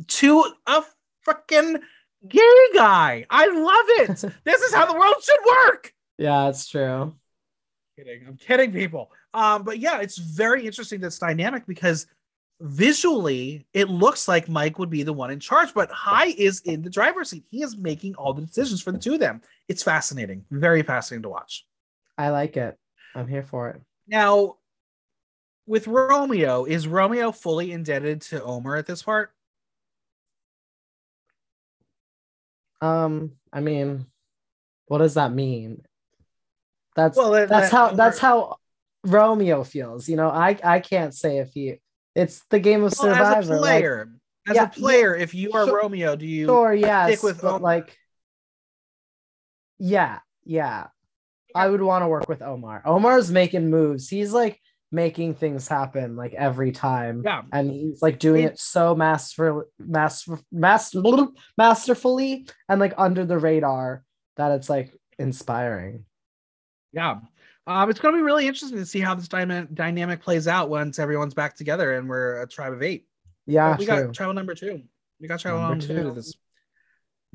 [0.08, 0.84] to a
[1.28, 1.82] freaking
[2.28, 3.26] gay guy.
[3.30, 4.34] I love it.
[4.43, 5.93] this is how the world should work.
[6.17, 7.13] Yeah, it's true.
[7.95, 8.26] Kidding.
[8.28, 9.12] I'm kidding, people.
[9.34, 12.08] Um, but yeah, it's very interesting this dynamic because
[12.60, 16.82] visually it looks like Mike would be the one in charge, but Hai is in
[16.82, 17.44] the driver's seat.
[17.50, 19.42] He is making all the decisions for the two of them.
[19.68, 21.66] It's fascinating, very fascinating to watch.
[22.18, 22.78] I like it.
[23.13, 23.82] I'm here for it.
[24.08, 24.56] Now,
[25.68, 29.32] with Romeo, is Romeo fully indebted to Omar at this part?
[32.82, 34.06] Um, I mean,
[34.88, 35.84] what does that mean?
[36.96, 38.58] That's Well, that- that's that how that's how
[39.06, 40.08] Romeo feels.
[40.10, 41.80] You know, I I can't say if he
[42.16, 43.40] it's the game of Well, survivor.
[43.40, 44.10] as a like, player,
[44.48, 47.44] as yeah, a player, if you are sure- Romeo, do you sure, yes, stick with
[47.44, 47.60] Omar?
[47.60, 47.98] like
[49.80, 50.88] yeah, yeah.
[51.56, 52.82] I would want to work with Omar.
[52.86, 54.10] Omar's making moves.
[54.10, 54.60] He's like
[54.92, 57.22] making things happen like every time.
[57.26, 57.44] Yeah.
[57.52, 61.02] And he's like doing It- it so master master master
[61.58, 64.04] masterfully and like under the radar
[64.38, 66.06] that it's like inspiring.
[66.94, 67.20] Yeah.
[67.68, 70.70] Um, it's going to be really interesting to see how this dyna- dynamic plays out
[70.70, 73.08] once everyone's back together and we're a tribe of eight.
[73.46, 74.06] Yeah, we true.
[74.06, 74.84] got tribal number two.
[75.20, 76.10] We got tribal Number number, two.
[76.10, 76.16] two.
[76.16, 76.36] this.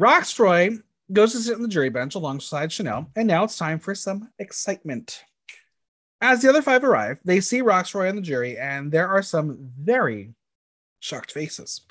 [0.00, 3.94] Rocksroy goes to sit on the jury bench alongside Chanel, and now it's time for
[3.94, 5.22] some excitement.
[6.22, 9.58] As the other five arrive, they see Rocksroy on the jury, and there are some
[9.78, 10.32] very
[11.00, 11.82] shocked faces.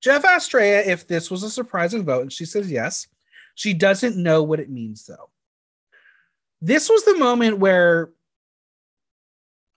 [0.00, 3.08] Jeff asks Drea if this was a surprising vote, and she says yes.
[3.54, 5.30] She doesn't know what it means, though.
[6.60, 8.10] This was the moment where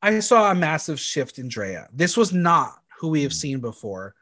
[0.01, 1.87] I saw a massive shift in Drea.
[1.93, 4.15] This was not who we have seen before.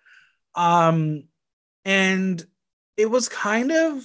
[0.55, 1.25] Um,
[1.85, 2.43] and
[2.95, 4.03] it was kind of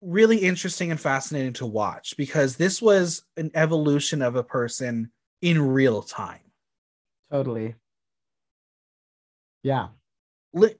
[0.00, 5.60] really interesting and fascinating to watch because this was an evolution of a person in
[5.60, 6.40] real time.
[7.30, 7.74] Totally.
[9.62, 9.88] Yeah.
[10.52, 10.76] Li-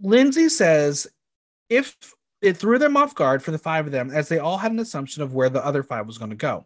[0.00, 1.06] Lindsay says
[1.68, 1.96] if
[2.42, 4.80] it threw them off guard for the five of them as they all had an
[4.80, 6.64] assumption of where the other five was going to go.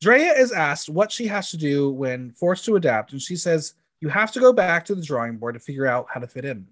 [0.00, 3.74] Drea is asked what she has to do when forced to adapt, and she says,
[4.00, 6.44] You have to go back to the drawing board to figure out how to fit
[6.46, 6.66] in.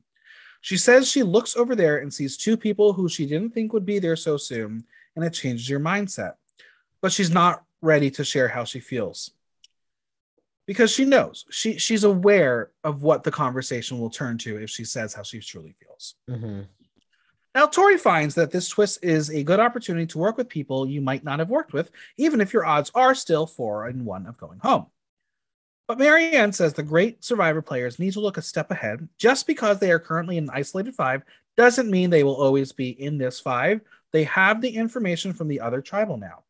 [0.60, 3.84] She says she looks over there and sees two people who she didn't think would
[3.86, 6.34] be there so soon, and it changes your mindset.
[7.02, 9.30] But she's not ready to share how she feels.
[10.66, 14.84] Because she knows, she, she's aware of what the conversation will turn to if she
[14.84, 16.14] says how she truly feels.
[16.28, 16.66] Mhm.
[17.58, 21.00] Now, Tori finds that this twist is a good opportunity to work with people you
[21.00, 24.38] might not have worked with, even if your odds are still four and one of
[24.38, 24.86] going home.
[25.88, 29.08] But Maryanne says the great survivor players need to look a step ahead.
[29.18, 31.24] Just because they are currently in an isolated five
[31.56, 33.80] doesn't mean they will always be in this five.
[34.12, 36.44] They have the information from the other tribal now.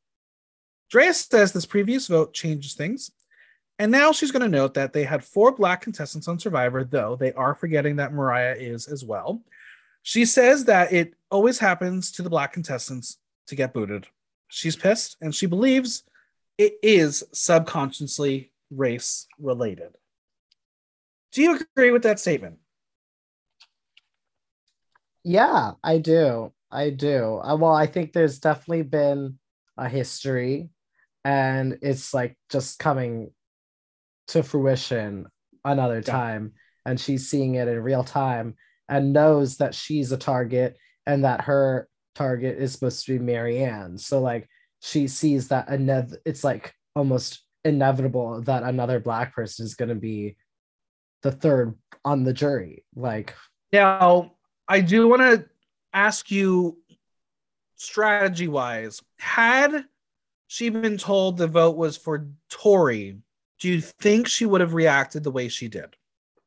[0.91, 3.13] Drea says this previous vote changes things.
[3.79, 7.17] And now she's going to note that they had four black contestants on Survivor, though
[7.17, 9.41] they are forgetting that Marya is as well.
[10.03, 14.07] She says that it always happens to the black contestants to get booted.
[14.49, 16.05] She's pissed and she believes
[16.57, 19.97] it is subconsciously race related.
[21.33, 22.59] Do you agree with that statement?
[25.25, 26.53] Yeah, I do.
[26.71, 27.41] I do.
[27.43, 29.39] Uh, well, I think there's definitely been
[29.77, 30.71] a history
[31.25, 33.31] and it's like just coming
[34.29, 35.27] to fruition
[35.65, 36.13] another Yeah.
[36.13, 36.53] time.
[36.87, 38.57] and she's seeing it in real time
[38.89, 43.99] and knows that she's a target and that her target is supposed to be Maryanne.
[43.99, 44.49] So like
[44.81, 49.95] she sees that another it's like almost inevitable that another black person is going to
[49.95, 50.37] be
[51.23, 51.75] the third
[52.05, 52.85] on the jury.
[52.95, 53.35] Like
[53.73, 54.33] now,
[54.67, 55.45] I do want to
[55.93, 56.79] ask you
[57.77, 59.85] strategy wise, had
[60.47, 63.19] she been told the vote was for Tori,
[63.61, 65.97] do you think she would have reacted the way she did?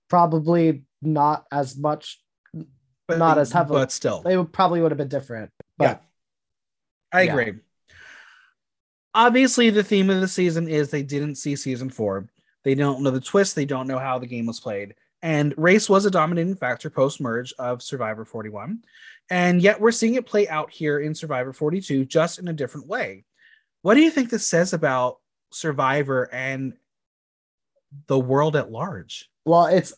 [0.10, 2.22] Probably not as much,
[3.12, 5.52] but, not as heavily, but still, it probably would have been different.
[5.78, 5.98] But yeah,
[7.20, 7.32] I yeah.
[7.32, 7.60] agree.
[9.14, 12.30] Obviously, the theme of the season is they didn't see season four.
[12.64, 13.56] They don't know the twist.
[13.56, 14.96] They don't know how the game was played.
[15.22, 18.84] And race was a dominating factor post merge of Survivor 41.
[19.30, 22.88] And yet we're seeing it play out here in Survivor 42, just in a different
[22.88, 23.26] way.
[23.82, 25.20] What do you think this says about
[25.52, 26.74] Survivor and
[28.08, 29.30] the world at large?
[29.46, 29.94] Well, it's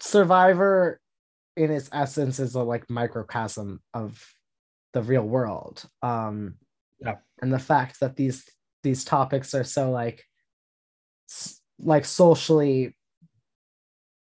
[0.00, 1.00] Survivor
[1.58, 4.24] in its essence is a like microcosm of
[4.92, 5.84] the real world.
[6.02, 6.54] Um
[7.00, 7.16] yeah.
[7.42, 8.44] and the fact that these
[8.82, 10.24] these topics are so like
[11.80, 12.94] like socially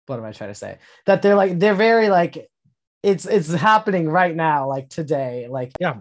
[0.07, 0.79] what am I trying to say?
[1.07, 2.51] That they're like they're very like
[3.03, 5.97] it's it's happening right now like today like yeah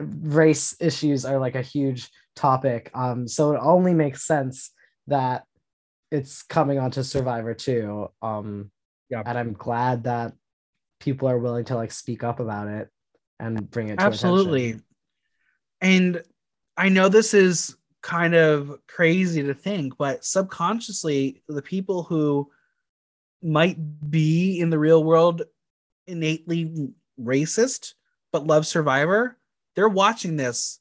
[0.00, 4.72] race issues are like a huge topic um so it only makes sense
[5.06, 5.44] that
[6.10, 8.70] it's coming onto survivor too um
[9.10, 10.32] yeah and i'm glad that
[11.00, 12.88] people are willing to like speak up about it
[13.38, 14.68] and bring it to absolutely.
[14.68, 14.84] attention.
[15.80, 16.22] and
[16.76, 22.48] i know this is kind of crazy to think but subconsciously the people who
[23.42, 23.76] might
[24.10, 25.42] be in the real world
[26.06, 27.94] innately racist
[28.32, 29.36] but love survivor
[29.74, 30.80] they're watching this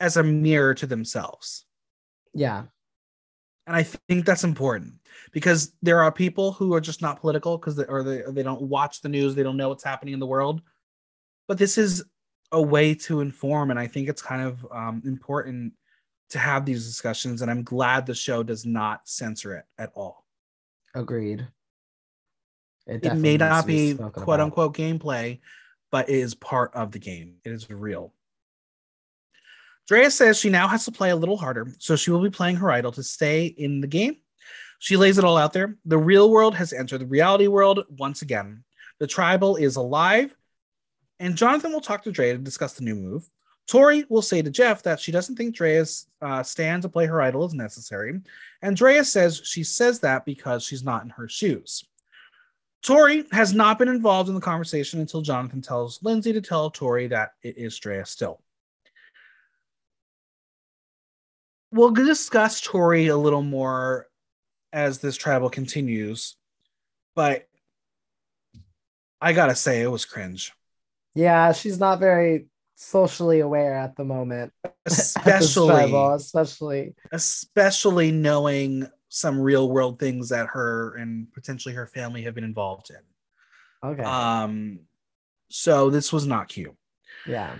[0.00, 1.66] as a mirror to themselves.
[2.32, 2.64] Yeah
[3.66, 4.92] and i think that's important
[5.32, 8.42] because there are people who are just not political because they or they, or they
[8.42, 10.62] don't watch the news they don't know what's happening in the world
[11.48, 12.04] but this is
[12.52, 15.72] a way to inform and i think it's kind of um, important
[16.30, 20.24] to have these discussions and i'm glad the show does not censor it at all
[20.94, 21.46] agreed
[22.86, 24.40] it, it may not be quote about.
[24.40, 25.40] unquote gameplay,
[25.90, 27.36] but it is part of the game.
[27.44, 28.12] It is real.
[29.86, 32.56] Drea says she now has to play a little harder, so she will be playing
[32.56, 34.16] her idol to stay in the game.
[34.78, 35.76] She lays it all out there.
[35.84, 38.64] The real world has entered the reality world once again.
[38.98, 40.34] The tribal is alive,
[41.18, 43.28] and Jonathan will talk to Drea to discuss the new move.
[43.66, 47.22] Tori will say to Jeff that she doesn't think Drea's uh, stand to play her
[47.22, 48.20] idol is necessary,
[48.62, 51.84] and Drea says she says that because she's not in her shoes.
[52.82, 57.06] Tori has not been involved in the conversation until Jonathan tells Lindsay to tell Tori
[57.06, 58.43] that it is Drea still.
[61.74, 64.06] We'll discuss Tori a little more
[64.72, 66.36] as this tribal continues,
[67.16, 67.48] but
[69.20, 70.52] I gotta say, it was cringe.
[71.16, 74.52] Yeah, she's not very socially aware at the moment.
[74.86, 82.36] Especially, especially, especially knowing some real world things that her and potentially her family have
[82.36, 83.90] been involved in.
[83.90, 84.02] Okay.
[84.02, 84.80] Um,
[85.48, 86.74] so this was not cute.
[87.26, 87.54] Yeah.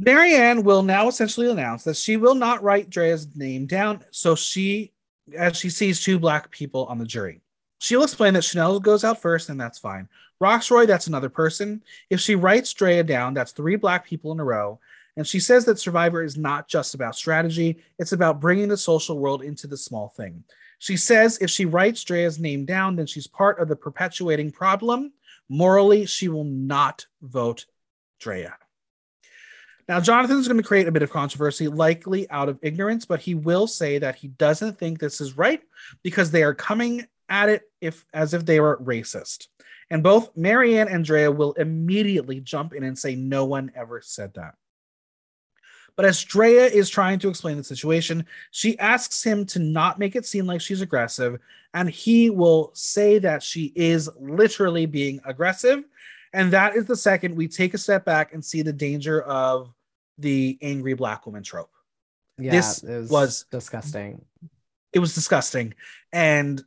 [0.00, 4.02] Maryanne will now essentially announce that she will not write Drea's name down.
[4.10, 4.92] So she,
[5.36, 7.42] as she sees two black people on the jury,
[7.78, 10.08] she'll explain that Chanel goes out first, and that's fine.
[10.42, 11.82] Rocksroy, that's another person.
[12.08, 14.80] If she writes Drea down, that's three black people in a row.
[15.18, 19.18] And she says that Survivor is not just about strategy, it's about bringing the social
[19.18, 20.42] world into the small thing.
[20.78, 25.12] She says if she writes Drea's name down, then she's part of the perpetuating problem.
[25.50, 27.66] Morally, she will not vote
[28.18, 28.56] Drea.
[29.90, 33.34] Now, Jonathan's going to create a bit of controversy, likely out of ignorance, but he
[33.34, 35.60] will say that he doesn't think this is right
[36.04, 39.48] because they are coming at it if as if they were racist.
[39.90, 44.32] And both Maryanne and Drea will immediately jump in and say no one ever said
[44.34, 44.54] that.
[45.96, 50.14] But as Drea is trying to explain the situation, she asks him to not make
[50.14, 51.40] it seem like she's aggressive,
[51.74, 55.82] and he will say that she is literally being aggressive.
[56.32, 59.74] And that is the second we take a step back and see the danger of
[60.20, 61.72] the angry black woman trope.
[62.38, 64.24] Yeah, this was, was disgusting.
[64.92, 65.74] It was disgusting.
[66.12, 66.62] And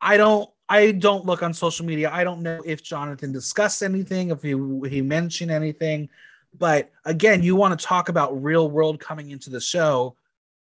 [0.00, 2.10] I don't I don't look on social media.
[2.12, 4.54] I don't know if Jonathan discussed anything, if he
[4.88, 6.08] he mentioned anything.
[6.56, 10.16] But again, you want to talk about real world coming into the show.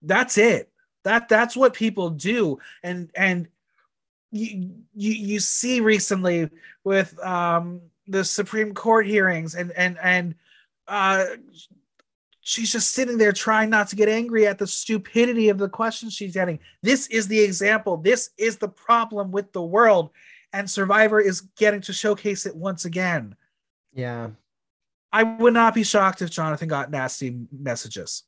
[0.03, 0.71] That's it.
[1.05, 2.59] That that's what people do.
[2.83, 3.49] And and
[4.33, 6.51] you you, you see recently
[6.83, 10.35] with um the Supreme Court hearings and and and
[10.89, 11.25] uh
[12.49, 16.15] she's just sitting there trying not to get angry at the stupidity of the questions
[16.15, 16.61] she's getting.
[16.81, 17.97] This is the example.
[17.97, 20.11] This is the problem with the world.
[20.53, 23.35] and Survivor is getting to showcase it once again.
[23.93, 24.29] Yeah.
[25.13, 28.23] I would not be shocked if Jonathan got nasty messages.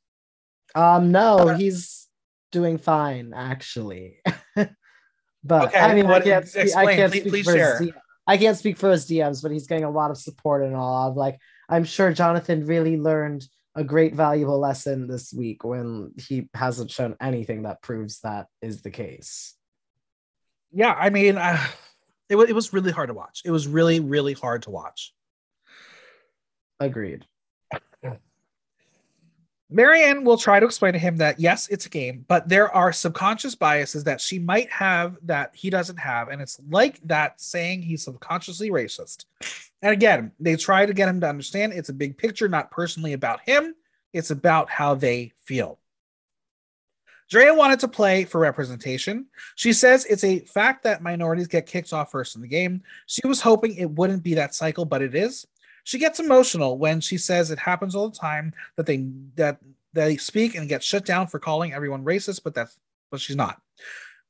[0.74, 2.08] Um, no, he's
[2.50, 4.18] doing fine actually.
[4.56, 7.78] but Okay, I mean, what- I can't, speak, I can't please- speak please for share.
[7.78, 7.90] his.
[8.26, 11.08] I can't speak for his DMs, but he's getting a lot of support and all.
[11.10, 11.38] Of like,
[11.68, 13.46] I'm sure Jonathan really learned
[13.78, 18.82] a great valuable lesson this week when he hasn't shown anything that proves that is
[18.82, 19.54] the case.
[20.72, 21.64] Yeah, I mean, uh,
[22.28, 23.42] it, wa- it was really hard to watch.
[23.44, 25.14] It was really, really hard to watch.
[26.80, 27.24] Agreed.
[29.70, 32.92] Maryanne will try to explain to him that yes, it's a game, but there are
[32.92, 36.28] subconscious biases that she might have that he doesn't have.
[36.28, 39.26] And it's like that saying he's subconsciously racist.
[39.82, 43.12] And again, they try to get him to understand it's a big picture, not personally
[43.12, 43.74] about him,
[44.14, 45.78] it's about how they feel.
[47.28, 49.26] Drea wanted to play for representation.
[49.54, 52.82] She says it's a fact that minorities get kicked off first in the game.
[53.04, 55.46] She was hoping it wouldn't be that cycle, but it is.
[55.88, 59.56] She gets emotional when she says it happens all the time that they that
[59.94, 62.76] they speak and get shut down for calling everyone racist, but that's
[63.10, 63.58] but she's not.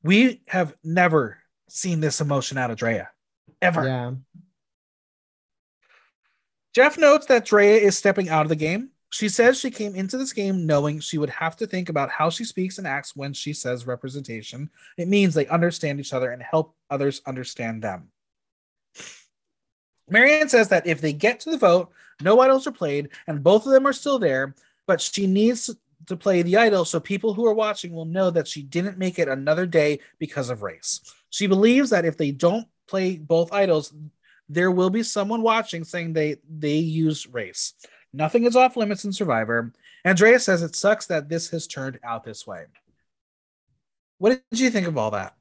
[0.01, 3.09] We have never seen this emotion out of Drea.
[3.61, 3.85] Ever.
[3.85, 4.11] Yeah.
[6.73, 8.91] Jeff notes that Drea is stepping out of the game.
[9.09, 12.29] She says she came into this game knowing she would have to think about how
[12.29, 14.69] she speaks and acts when she says representation.
[14.97, 18.11] It means they understand each other and help others understand them.
[20.11, 21.91] Maryanne says that if they get to the vote,
[22.21, 24.55] no idols are played, and both of them are still there,
[24.85, 25.69] but she needs
[26.07, 29.19] to play the idol so people who are watching will know that she didn't make
[29.19, 31.01] it another day because of race.
[31.29, 33.93] She believes that if they don't play both idols,
[34.47, 37.73] there will be someone watching saying they they use race.
[38.11, 39.71] Nothing is off limits in Survivor.
[40.03, 42.65] And Drea says it sucks that this has turned out this way.
[44.17, 45.35] What did you think of all that?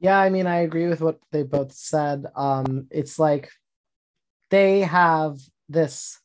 [0.00, 2.26] Yeah, I mean, I agree with what they both said.
[2.34, 3.50] Um, it's like
[4.52, 5.38] they have
[5.70, 6.20] this,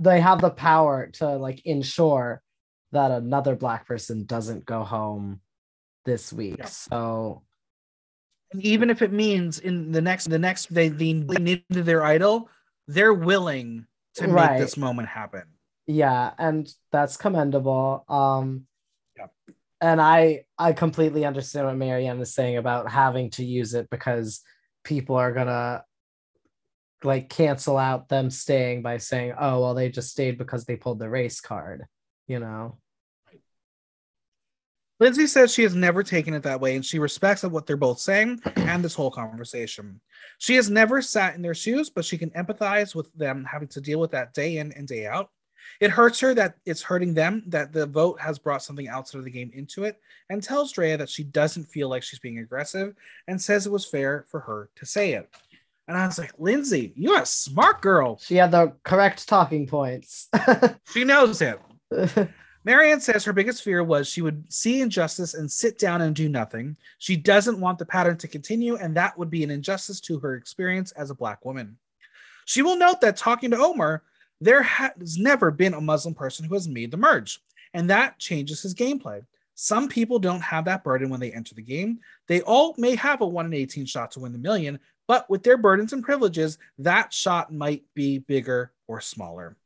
[0.00, 2.42] they have the power to like ensure
[2.92, 5.40] that another black person doesn't go home
[6.06, 6.56] this week.
[6.58, 6.64] Yeah.
[6.66, 7.42] So
[8.52, 12.48] And even if it means in the next the next they lean into their idol,
[12.88, 14.58] they're willing to make Right.
[14.58, 15.42] this moment happen.
[15.86, 18.04] yeah, and that's commendable.
[18.08, 18.66] Um,
[19.18, 19.26] Yeah.
[19.82, 24.40] and I I completely understand what Maryanne is saying about having to use it because
[24.84, 25.84] people are gonna
[27.02, 30.98] like cancel out them staying by saying, oh well, they just stayed because they pulled
[30.98, 31.84] the race card,
[32.26, 32.78] you know.
[35.00, 37.98] Lindsay says she has never taken it that way and she respects what they're both
[37.98, 40.00] saying and this whole conversation.
[40.38, 43.80] She has never sat in their shoes, but she can empathize with them having to
[43.80, 45.30] deal with that day in and day out.
[45.80, 49.24] It hurts her that it's hurting them that the vote has brought something outside of
[49.24, 50.00] the game into it
[50.30, 52.94] and tells Drea that she doesn't feel like she's being aggressive
[53.28, 55.28] and says it was fair for her to say it.
[55.86, 58.18] And I was like, Lindsay, you're a smart girl.
[58.18, 60.28] She had the correct talking points.
[60.92, 61.60] She knows it.
[62.66, 66.28] Maryanne says her biggest fear was she would see injustice and sit down and do
[66.28, 66.76] nothing.
[66.98, 70.34] She doesn't want the pattern to continue, and that would be an injustice to her
[70.34, 71.76] experience as a Black woman.
[72.46, 74.02] She will note that talking to Omar,
[74.40, 77.40] there has never been a Muslim person who has made the merge,
[77.72, 79.24] and that changes his gameplay.
[79.54, 82.00] Some people don't have that burden when they enter the game.
[82.26, 85.42] They all may have a 1 in 18 shot to win the million, but with
[85.42, 89.56] their burdens and privileges, that shot might be bigger or smaller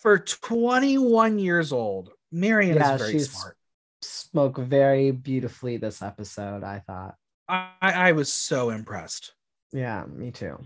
[0.00, 3.56] for 21 years old, Maryanne Yeah, is very smart.
[4.02, 7.16] Spoke very beautifully this episode, I thought.
[7.48, 9.34] I, I was so impressed.
[9.72, 10.58] Yeah, me too.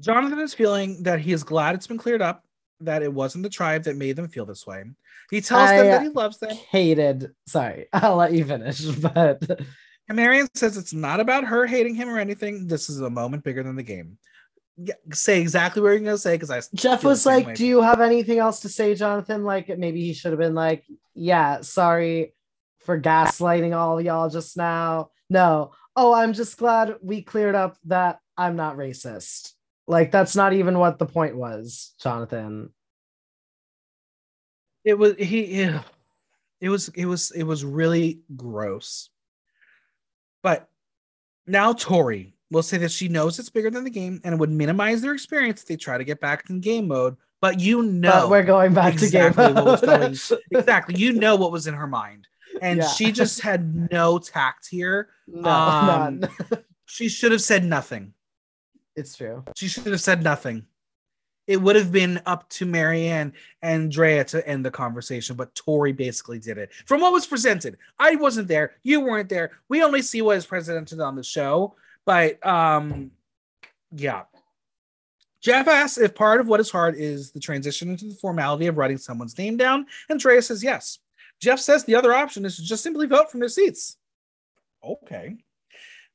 [0.00, 2.44] Jonathan is feeling that he is glad it's been cleared up,
[2.80, 4.84] that it wasn't the tribe that made them feel this way.
[5.30, 6.56] He tells them that he loves them.
[6.70, 7.32] Hated.
[7.46, 8.84] Sorry, I'll let you finish.
[9.00, 9.42] But
[10.08, 12.66] And Maryanne says it's not about her hating him or anything.
[12.66, 14.18] This is a moment bigger than the game.
[14.76, 17.54] Yeah, say exactly what you're going to say because I Jeff was like, way.
[17.54, 20.84] "Do you have anything else to say, Jonathan?" Like maybe he should have been like,
[21.14, 22.34] "Yeah, sorry
[22.80, 25.72] for gaslighting all y'all just now." No.
[25.94, 29.52] Oh, I'm just glad we cleared up that I'm not racist.
[29.90, 32.70] Like that's not even what the point was, Jonathan.
[34.84, 35.82] it was he yeah.
[36.60, 39.10] it was it was it was really gross
[40.42, 40.68] but
[41.46, 44.50] now tori will say that she knows it's bigger than the game and it would
[44.50, 48.10] minimize their experience if they try to get back in game mode but you know
[48.10, 49.80] but we're going back exactly to game mode.
[49.82, 50.16] going-
[50.52, 52.26] exactly you know what was in her mind
[52.62, 52.88] and Yeah.
[52.88, 56.24] she just had no tact here no, Um,
[56.86, 58.14] she should have said nothing
[58.96, 59.44] It's true.
[59.56, 60.66] she should have said nothing
[61.50, 65.90] it would have been up to Maryanne and Drea to end the conversation, but Tori
[65.90, 66.70] basically did it.
[66.86, 69.50] From what was presented, I wasn't there, you weren't there.
[69.68, 71.74] We only see what is presented on the show,
[72.06, 73.10] but um,
[73.90, 74.22] yeah.
[75.40, 78.78] Jeff asks if part of what is hard is the transition into the formality of
[78.78, 81.00] writing someone's name down, and Drea says yes.
[81.40, 83.96] Jeff says the other option is to just simply vote from their seats.
[84.84, 85.38] Okay.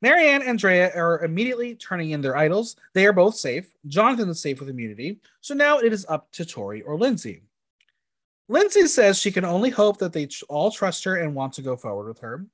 [0.01, 2.75] Maryanne and Drea are immediately turning in their idols.
[2.93, 3.67] They are both safe.
[3.87, 5.19] Jonathan is safe with immunity.
[5.41, 7.43] So now it is up to Tori or Lindsay.
[8.47, 11.75] Lindsay says she can only hope that they all trust her and want to go
[11.75, 12.45] forward with her.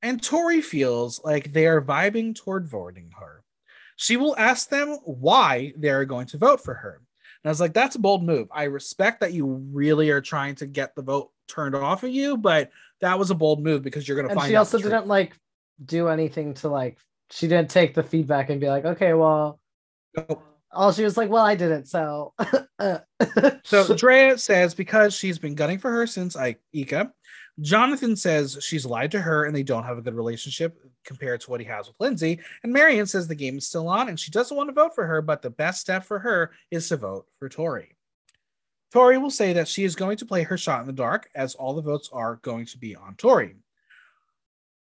[0.00, 3.44] And Tori feels like they are vibing toward voting her.
[3.96, 6.94] She will ask them why they are going to vote for her.
[6.94, 8.48] And I was like, that's a bold move.
[8.50, 12.36] I respect that you really are trying to get the vote turned off of you,
[12.36, 14.50] but that was a bold move because you're going to and find.
[14.50, 15.36] she also didn't like
[15.84, 16.98] do anything to like.
[17.30, 19.58] She didn't take the feedback and be like, okay, well.
[20.16, 20.42] Nope.
[20.74, 21.86] All she was like, well, I didn't.
[21.86, 22.34] So.
[23.64, 27.12] so Drea says because she's been gunning for her since I Ika.
[27.60, 31.50] Jonathan says she's lied to her and they don't have a good relationship compared to
[31.50, 32.40] what he has with Lindsay.
[32.62, 35.06] And Maryanne says the game is still on and she doesn't want to vote for
[35.06, 37.94] her, but the best step for her is to vote for Tori.
[38.92, 41.54] Tori will say that she is going to play her shot in the dark, as
[41.54, 43.56] all the votes are going to be on Tori.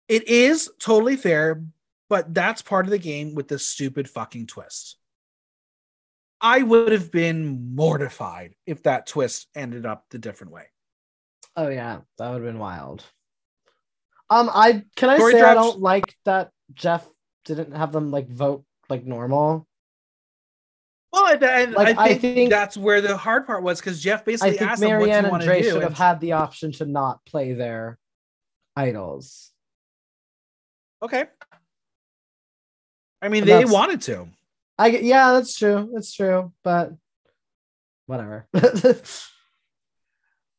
[0.07, 1.63] It is totally fair,
[2.09, 4.97] but that's part of the game with this stupid fucking twist.
[6.41, 10.65] I would have been mortified if that twist ended up the different way.
[11.55, 13.03] Oh yeah, that would have been wild.
[14.29, 17.07] Um, I can I Tori say drops- I don't like that Jeff
[17.45, 19.67] didn't have them like vote like normal.
[21.13, 24.01] Well, I, I, like, I, think, I think that's where the hard part was because
[24.01, 26.31] Jeff basically I think asked Maryanne them what and Dre do, should have had the
[26.31, 27.99] option to not play their
[28.75, 29.52] idols.
[31.03, 31.25] Okay.
[33.21, 34.27] I mean, they wanted to.
[34.77, 35.91] I yeah, that's true.
[35.93, 36.93] That's true, but
[38.05, 38.47] whatever.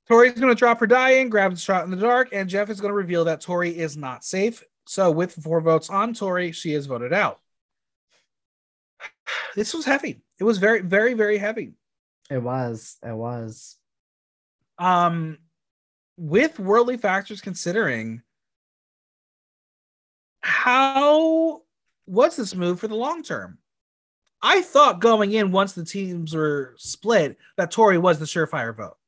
[0.06, 2.68] Tori's going to drop her die dying, grab the shot in the dark, and Jeff
[2.68, 4.62] is going to reveal that Tori is not safe.
[4.86, 7.40] So, with four votes on Tori, she is voted out.
[9.56, 10.20] This was heavy.
[10.38, 11.72] It was very, very, very heavy.
[12.28, 12.96] It was.
[13.02, 13.76] It was.
[14.78, 15.38] Um,
[16.18, 18.23] with worldly factors considering,
[20.44, 21.62] how
[22.04, 23.58] what's this move for the long term?
[24.42, 28.98] I thought going in once the teams were split that Tori was the surefire vote.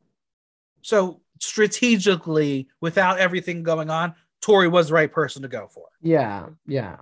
[0.80, 5.89] So strategically, without everything going on, Tori was the right person to go for.
[6.01, 6.97] Yeah, yeah.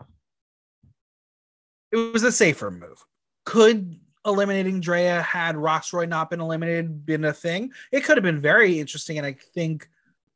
[1.92, 3.04] It was a safer move.
[3.44, 7.70] Could eliminating Drea had Rocksroy not been eliminated been a thing?
[7.92, 9.88] It could have been very interesting, and I think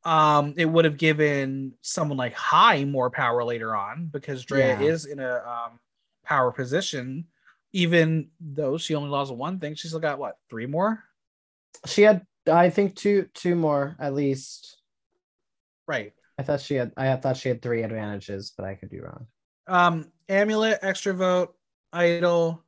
[0.03, 4.87] um, it would have given someone like Hai more power later on because Drea yeah.
[4.87, 5.79] is in a um,
[6.23, 7.25] power position.
[7.71, 11.03] Even though she only lost one thing, she's still got what three more.
[11.85, 14.77] She had, I think, two two more at least.
[15.87, 16.13] Right.
[16.39, 16.93] I thought she had.
[16.97, 19.27] I thought she had three advantages, but I could be wrong.
[19.67, 21.53] Um, amulet, extra vote,
[21.93, 22.63] idol.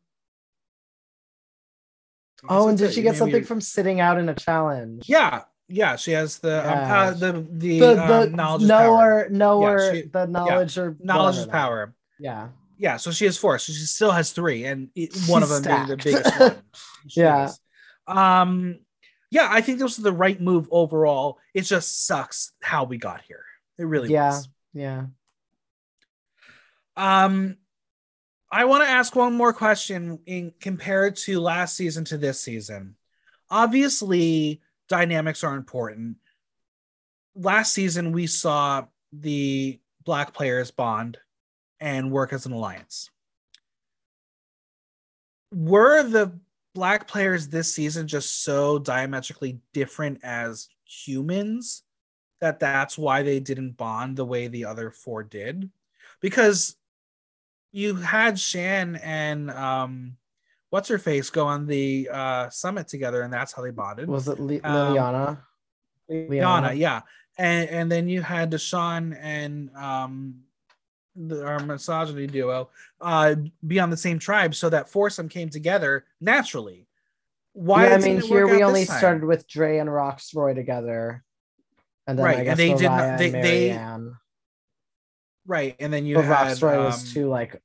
[2.48, 5.08] Oh, and did she get something from sitting out in a challenge?
[5.08, 7.08] Yeah, yeah, she has the yeah.
[7.08, 10.84] um, the the, the, the um, knowledge knower knower yeah, she, the knowledge yeah.
[10.84, 11.94] or knowledge is power.
[12.20, 12.98] Yeah, yeah.
[12.98, 13.58] So she has four.
[13.60, 14.90] So she still has three, and
[15.28, 15.88] one of them stacked.
[15.88, 16.62] being the biggest one.
[17.16, 17.46] yeah.
[17.46, 17.60] Is.
[18.08, 18.80] Um.
[19.32, 21.40] Yeah, I think this was the right move overall.
[21.54, 23.46] It just sucks how we got here.
[23.78, 24.50] It really yeah, was.
[24.74, 25.06] Yeah.
[26.98, 27.58] Um,
[28.52, 32.96] I want to ask one more question in compared to last season to this season.
[33.50, 34.62] Obviously,
[34.92, 36.18] dynamics are important.
[37.34, 41.18] Last season, we saw the black players bond
[41.80, 43.10] and work as an alliance.
[45.54, 46.38] Were the
[46.76, 51.84] black players this season just so diametrically different as humans
[52.42, 55.70] that that's why they didn't bond the way the other four did?
[56.22, 56.76] Because
[57.72, 60.18] you had Shan and um
[60.72, 64.08] what's her face go on the uh, summit together, and that's how they bonded.
[64.08, 65.28] Was it Li- um, Liliana?
[65.28, 65.38] Um,
[66.10, 67.02] Liliana, yeah,
[67.38, 70.40] and and then you had Deshawn and um,
[71.16, 72.70] the, our misogyny duo
[73.00, 76.88] uh, be on the same tribe, so that foursome came together naturally.
[77.54, 77.88] Why?
[77.88, 81.24] Yeah, I mean, here we only started with Dre and Rocksroy together,
[82.08, 83.18] and then right, I guess and they did not.
[83.18, 83.80] They, they
[85.46, 87.62] right, and then you but had Rocksroy um, was too like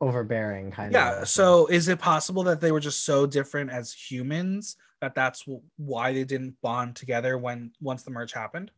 [0.00, 1.18] overbearing kind yeah, of.
[1.18, 1.24] Yeah.
[1.24, 5.44] So is it possible that they were just so different as humans that that's
[5.76, 8.70] why they didn't bond together when once the merge happened?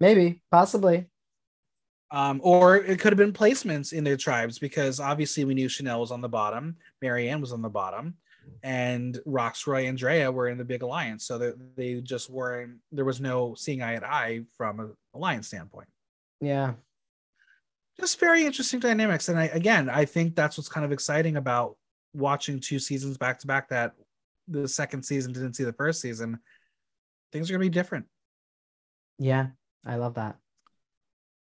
[0.00, 1.06] Maybe, possibly.
[2.10, 6.00] Um, or it could have been placements in their tribes because obviously we knew Chanel
[6.00, 8.16] was on the bottom, maryanne was on the bottom.
[8.62, 12.78] and Rocksroy and Drea were in the big alliance, so that they just weren't.
[12.92, 15.88] There was no seeing eye to eye from an alliance standpoint.
[16.40, 16.74] Yeah.
[18.00, 21.76] Just very interesting dynamics, and I again, I think that's what's kind of exciting about
[22.14, 23.68] watching two seasons back to back.
[23.70, 23.94] That
[24.48, 26.38] the second season didn't see the first season.
[27.32, 28.06] Things are gonna be different.
[29.18, 29.48] Yeah,
[29.84, 30.36] I love that.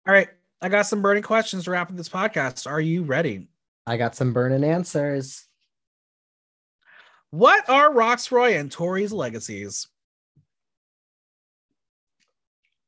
[0.07, 0.29] All right,
[0.61, 2.69] I got some burning questions to wrap up this podcast.
[2.69, 3.49] Are you ready?
[3.87, 5.47] I got some burning answers.
[7.31, 9.89] What are Rocksroy and Tori's legacies?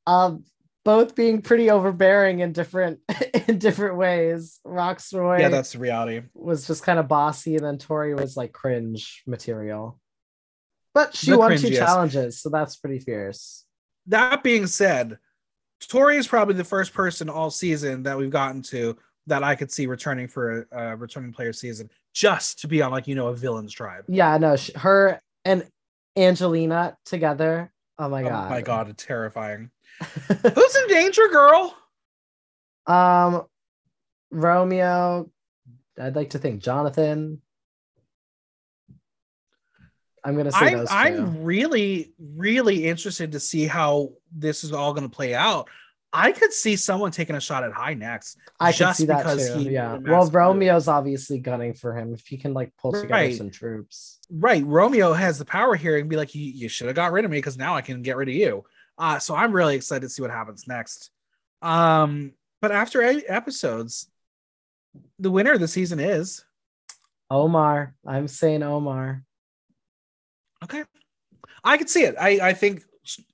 [0.07, 0.45] Um,
[0.85, 3.01] both being pretty overbearing in different
[3.49, 4.61] in different ways.
[4.67, 6.23] Rocksroy, yeah, that's the reality.
[6.35, 9.99] Was just kind of bossy, and then Tori was like cringe material.
[10.93, 13.65] But she The won two challenges, so that's pretty fierce.
[14.07, 15.19] That being said,
[15.89, 19.73] Tori is probably the first person all season that we've gotten to that I could
[19.73, 23.29] see returning for a, a returning player season just to be on like you know
[23.29, 24.05] a villain's tribe.
[24.09, 25.67] Yeah, no, sh- her and
[26.17, 27.73] Angelina together.
[27.99, 28.47] Oh my god!
[28.47, 29.71] Oh my god, terrifying.
[30.55, 31.77] Who's in danger, girl?
[32.87, 33.43] um,
[34.31, 35.31] Romeo.
[36.01, 37.41] I'd like to think Jonathan.
[40.25, 40.95] I'm gonna say I'm those two.
[40.95, 45.69] I'm really really interested to see how this is all going to play out.
[46.13, 48.39] I could see someone taking a shot at Hai next.
[48.61, 49.59] I just see that because too.
[49.59, 49.99] he Yeah.
[49.99, 50.31] Well.
[50.31, 53.37] Romeo's obviously gunning for him if he can like pull together Right.
[53.37, 54.21] some troops.
[54.31, 57.25] Right, Romeo has the power here and be like, "You, you should have got rid
[57.25, 58.65] of me because now I can get rid of you."
[58.99, 61.11] Uh, so I'm really excited to see what happens next.
[61.63, 64.09] Um, but after eight episodes,
[65.19, 66.45] the winner of the season is
[67.31, 67.95] Omar.
[68.07, 69.25] I'm saying Omar.
[70.63, 70.85] okay.
[71.63, 72.15] I could see it.
[72.21, 72.85] I I think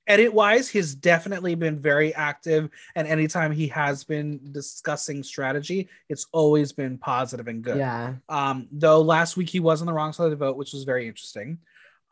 [0.06, 6.26] edit wise, he's definitely been very active, and anytime he has been discussing strategy, it's
[6.32, 7.78] always been positive and good.
[7.78, 8.14] Yeah.
[8.28, 10.84] Um, though last week he was on the wrong side of the vote, which was
[10.84, 11.58] very interesting.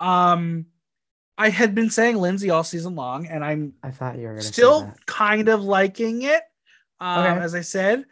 [0.01, 0.67] Um,
[1.41, 4.93] I had been saying Lindsay all season long, and I'm I thought you were still
[5.07, 6.43] kind of liking it.
[7.01, 7.41] Um, Okay.
[7.45, 8.05] as I said,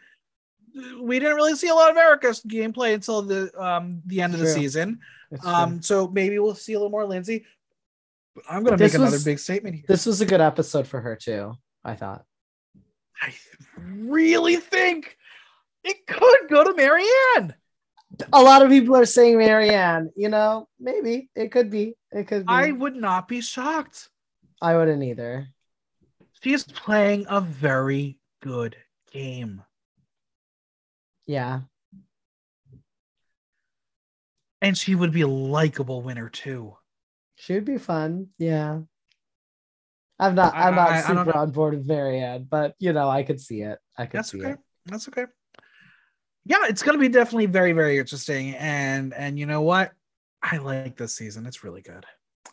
[1.01, 4.39] we didn't really see a lot of Erica's gameplay until the um the end of
[4.39, 4.53] the True.
[4.55, 4.99] season.
[5.43, 7.45] Um, so maybe we'll see a little more Lindsay.
[8.33, 9.85] But I'm gonna This make another big statement here.
[9.89, 11.53] this was a good episode for her too.
[11.83, 12.23] I thought.
[13.21, 13.33] I
[13.77, 15.17] really think
[15.83, 17.55] it could go to Maryanne.
[18.33, 20.09] A lot of people are saying Maryanne.
[20.15, 21.95] You know, maybe it could be.
[22.11, 22.51] It could be.
[22.51, 24.09] I I, would not be shocked.
[24.61, 25.47] I wouldn't either.
[26.41, 28.75] She's playing a very good
[29.11, 29.63] game.
[31.25, 31.61] Yeah.
[34.61, 36.77] And she would be a likable winner too.
[37.35, 38.27] She would be fun.
[38.39, 38.79] Yeah.
[40.19, 41.31] I'm not I- I'm not I- I super know.
[41.33, 43.77] on board with Maryanne, but you know, I could see it.
[43.97, 44.51] I could That's see okay.
[44.51, 44.59] it.
[44.85, 45.25] That's okay.
[46.47, 48.55] Yeah, it's gonna be definitely very, very interesting.
[48.55, 49.91] And and you know what?
[50.41, 51.45] I like this season.
[51.45, 52.05] It's really good.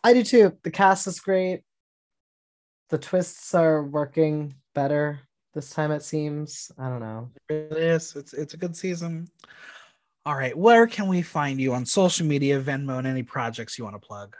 [0.02, 0.56] I do too.
[0.62, 1.62] The cast is great.
[2.90, 5.20] The twists are working better
[5.54, 6.70] this time, it seems.
[6.78, 7.30] I don't know.
[7.48, 8.14] It really is.
[8.16, 9.28] It's it's a good season.
[10.26, 10.56] All right.
[10.56, 14.06] Where can we find you on social media, Venmo, and any projects you want to
[14.06, 14.36] plug?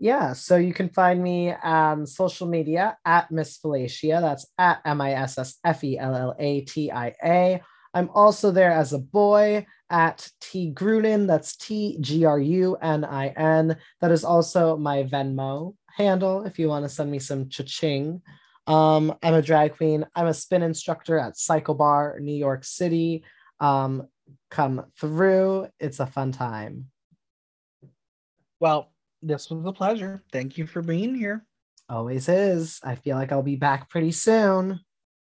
[0.00, 4.20] Yeah, so you can find me on social media at Miss Fellatia.
[4.20, 7.60] That's at M I S S F E L L A T I A.
[7.94, 11.26] I'm also there as a boy at T Grunin.
[11.26, 13.76] That's T G R U N I N.
[14.00, 18.22] That is also my Venmo handle if you want to send me some cha-ching.
[18.66, 20.06] Um, I'm a drag queen.
[20.14, 23.24] I'm a spin instructor at Cycle Bar, New York City.
[23.60, 24.06] Um,
[24.50, 25.68] come through.
[25.80, 26.86] It's a fun time.
[28.60, 30.22] Well, this was a pleasure.
[30.32, 31.44] Thank you for being here.
[31.88, 32.80] Always is.
[32.84, 34.80] I feel like I'll be back pretty soon.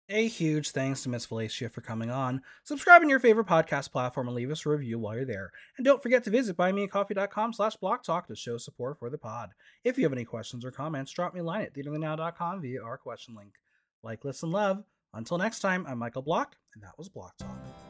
[0.09, 2.41] A huge thanks to Miss Felicia for coming on.
[2.63, 5.51] Subscribe on your favorite podcast platform and leave us a review while you're there.
[5.77, 9.49] And don't forget to visit buymeacoffee.com slash block talk to show support for the pod.
[9.83, 12.97] If you have any questions or comments, drop me a line at theaterthenow.com via our
[12.97, 13.55] question link.
[14.01, 14.85] Like, listen, love.
[15.13, 17.86] Until next time, I'm Michael Block, and that was Block Talk.